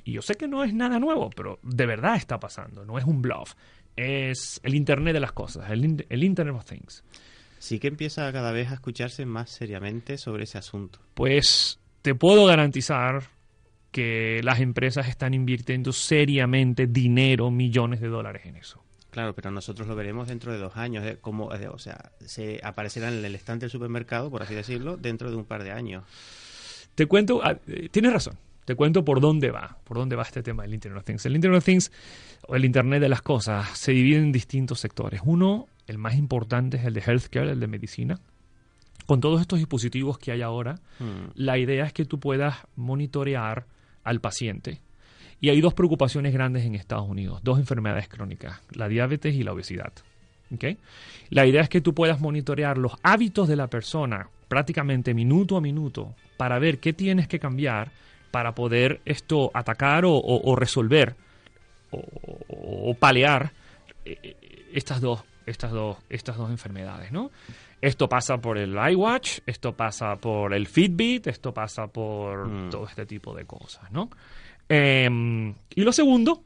[0.05, 3.05] y yo sé que no es nada nuevo, pero de verdad está pasando, no es
[3.05, 3.55] un bluff.
[3.97, 7.03] Es el Internet de las cosas, el Internet of Things.
[7.63, 10.99] Sí que empieza cada vez a escucharse más seriamente sobre ese asunto.
[11.15, 13.23] Pues te puedo garantizar
[13.93, 18.83] que las empresas están invirtiendo seriamente dinero, millones de dólares en eso.
[19.11, 21.07] Claro, pero nosotros lo veremos dentro de dos años.
[21.07, 21.19] ¿eh?
[21.21, 25.31] Como, eh, o sea, se aparecerá en el estante del supermercado, por así decirlo, dentro
[25.31, 26.03] de un par de años.
[26.97, 30.43] Te cuento, ah, eh, tienes razón, te cuento por dónde va, por dónde va este
[30.43, 31.27] tema del Internet of Things.
[31.27, 31.93] El Internet of Things,
[32.47, 35.21] o el Internet de las cosas, se divide en distintos sectores.
[35.25, 38.21] Uno, el más importante es el de healthcare, el de medicina.
[39.07, 41.31] Con todos estos dispositivos que hay ahora, Hmm.
[41.35, 43.67] la idea es que tú puedas monitorear
[44.05, 44.81] al paciente.
[45.41, 49.53] Y hay dos preocupaciones grandes en Estados Unidos, dos enfermedades crónicas, la diabetes y la
[49.53, 49.93] obesidad.
[50.55, 50.65] ¿ok?
[51.31, 55.61] La idea es que tú puedas monitorear los hábitos de la persona prácticamente minuto a
[55.61, 57.91] minuto para ver qué tienes que cambiar
[58.33, 61.15] para poder esto atacar o, o- o resolver
[61.93, 61.99] o,
[62.91, 63.53] o- palear
[64.05, 64.37] eh,
[64.73, 67.31] estas dos, estas dos, estas dos enfermedades, ¿no?
[67.81, 72.71] Esto pasa por el iWatch, esto pasa por el Fitbit, esto pasa por Mm.
[72.71, 74.09] todo este tipo de cosas, ¿no?
[74.69, 76.43] Em, y lo segundo,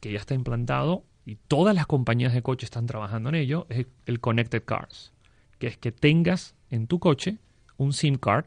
[0.00, 3.86] que ya está implantado y todas las compañías de coche están trabajando en ello, es
[4.06, 5.12] el Connected Cars,
[5.58, 7.36] que es que tengas en tu coche
[7.76, 8.46] un SIM card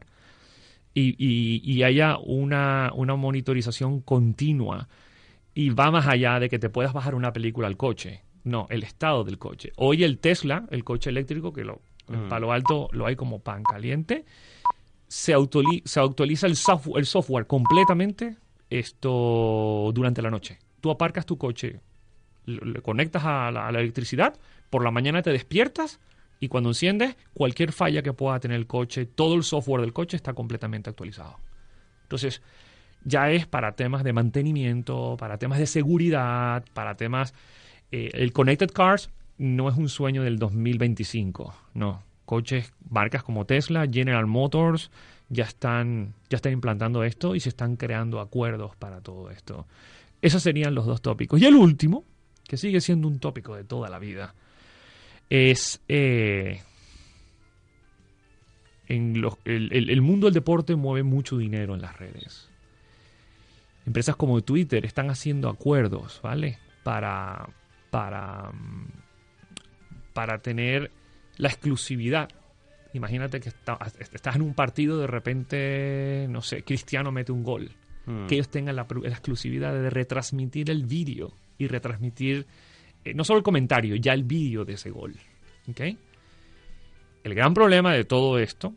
[0.94, 4.88] y, y- y haya una, una monitorización continua
[5.54, 8.22] y va más allá de que te puedas bajar una película al coche.
[8.44, 9.72] No, el estado del coche.
[9.76, 12.28] Hoy el Tesla, el coche eléctrico, que lo, en Mm.
[12.28, 14.24] Palo Alto lo hay como pan caliente,
[15.08, 18.36] se, autoli- se actualiza el software, el software completamente
[18.68, 20.58] esto durante la noche.
[20.80, 21.80] Tú aparcas tu coche,
[22.46, 24.38] le, le conectas a la, a la electricidad,
[24.70, 26.00] por la mañana te despiertas
[26.44, 30.16] y cuando enciendes, cualquier falla que pueda tener el coche, todo el software del coche
[30.16, 31.38] está completamente actualizado.
[32.02, 32.42] Entonces,
[33.04, 37.34] ya es para temas de mantenimiento, para temas de seguridad, para temas...
[37.90, 42.02] eh, el Connected Cars no es un sueño del 2025, no.
[42.24, 44.90] Coches, marcas como Tesla, General Motors,
[45.28, 49.66] ya están, ya están implantando esto y se están creando acuerdos para todo esto.
[50.22, 51.40] Esos serían los dos tópicos.
[51.40, 52.04] Y el último,
[52.46, 54.34] que sigue siendo un tópico de toda la vida,
[55.30, 56.60] es eh,
[58.88, 62.48] en los- el, el- el mundo del deporte mueve mucho dinero en las redes.
[63.86, 66.58] Empresas como Twitter están haciendo acuerdos, ¿vale?
[66.82, 67.48] Para,
[67.90, 68.50] para,
[70.12, 70.90] para tener
[71.36, 72.28] la exclusividad.
[72.92, 77.70] Imagínate que está- estás en un partido, de repente, no sé, Cristiano mete un gol.
[78.06, 78.26] Hmm.
[78.26, 82.46] Que ellos tengan la, la exclusividad de retransmitir el vídeo y retransmitir
[83.04, 85.14] eh, no solo el comentario, ya el vídeo de ese gol.
[85.68, 85.80] ¿ok?
[87.24, 88.74] El gran problema de todo esto,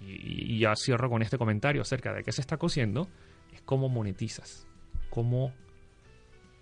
[0.00, 3.08] y, y ya cierro con este comentario acerca de qué se está cociendo,
[3.54, 4.66] es cómo monetizas,
[5.10, 5.52] cómo,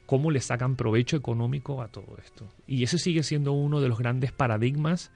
[0.06, 2.46] cómo le sacan provecho económico a todo esto.
[2.66, 5.10] Y ese sigue siendo uno de los grandes paradigmas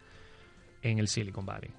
[0.83, 1.71] en el Silicon Valley.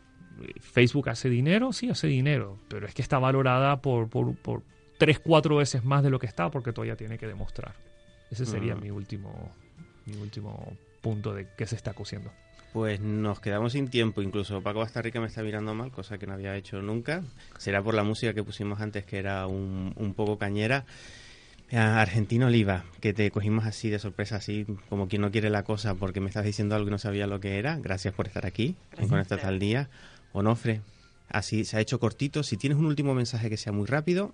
[0.60, 4.64] Facebook hace dinero, sí hace dinero, pero es que está valorada por, por, por
[4.98, 7.76] tres, cuatro veces más de lo que está porque todavía tiene que demostrar.
[8.32, 8.82] Ese sería Mm.
[8.82, 9.52] mi último
[10.06, 12.32] mi último punto de qué se está cociendo.
[12.74, 16.34] Pues nos quedamos sin tiempo, incluso Paco Bastarrica me está mirando mal, cosa que no
[16.34, 17.24] había hecho nunca.
[17.60, 20.86] Será por la música que pusimos antes, que era un, un poco cañera.
[21.70, 25.64] Eh, Argentino Oliva, que te cogimos así de sorpresa, así como quien no quiere la
[25.64, 27.78] cosa, porque me estás diciendo algo y no sabía lo que era.
[27.78, 29.90] Gracias por estar aquí, en Conectate al Día.
[30.34, 30.82] Onofre,
[31.30, 32.44] así se ha hecho cortito.
[32.44, 34.34] Si tienes un último mensaje que sea muy rápido,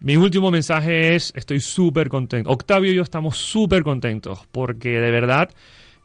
[0.00, 2.50] Mi último mensaje es, estoy súper contento.
[2.50, 5.50] Octavio y yo estamos súper contentos porque de verdad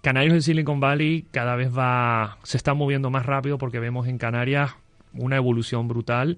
[0.02, 4.18] Canarios en Silicon Valley cada vez va, se está moviendo más rápido porque vemos en
[4.18, 4.76] Canarias
[5.14, 6.38] una evolución brutal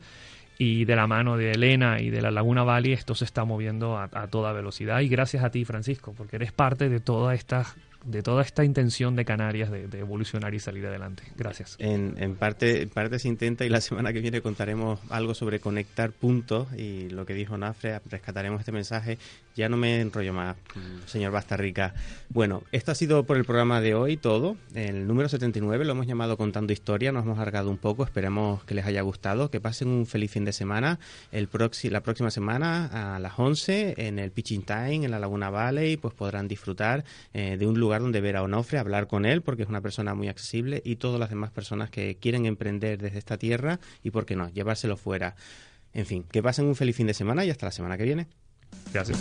[0.57, 3.97] y de la mano de Elena y de la Laguna Valley esto se está moviendo
[3.97, 7.65] a, a toda velocidad y gracias a ti Francisco porque eres parte de toda esta
[8.05, 11.23] de toda esta intención de Canarias de, evolucionar y salir adelante.
[11.35, 11.75] Gracias.
[11.79, 16.11] En parte, en parte se intenta y la semana que viene contaremos algo sobre conectar
[16.11, 19.17] puntos y lo que dijo Nafre, rescataremos este mensaje.
[19.55, 20.55] Ya no me enrollo más,
[21.05, 21.93] señor Bastarrica.
[22.29, 24.55] Bueno, esto ha sido por el programa de hoy todo.
[24.73, 28.73] El número 79 lo hemos llamado Contando Historia, nos hemos alargado un poco, esperemos que
[28.73, 30.99] les haya gustado, que pasen un feliz fin de semana.
[31.31, 31.49] El
[31.89, 36.13] la próxima semana a las 11 en el Pitching Time, en la Laguna Valley, pues
[36.13, 39.69] podrán disfrutar eh, de un lugar donde ver a Onofre, hablar con él, porque es
[39.69, 43.79] una persona muy accesible, y todas las demás personas que quieren emprender desde esta tierra
[44.03, 45.35] y, ¿por qué no?, llevárselo fuera.
[45.93, 48.27] En fin, que pasen un feliz fin de semana y hasta la semana que viene.
[48.93, 49.19] Gracias.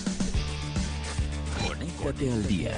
[1.67, 2.73] Conéctate al día.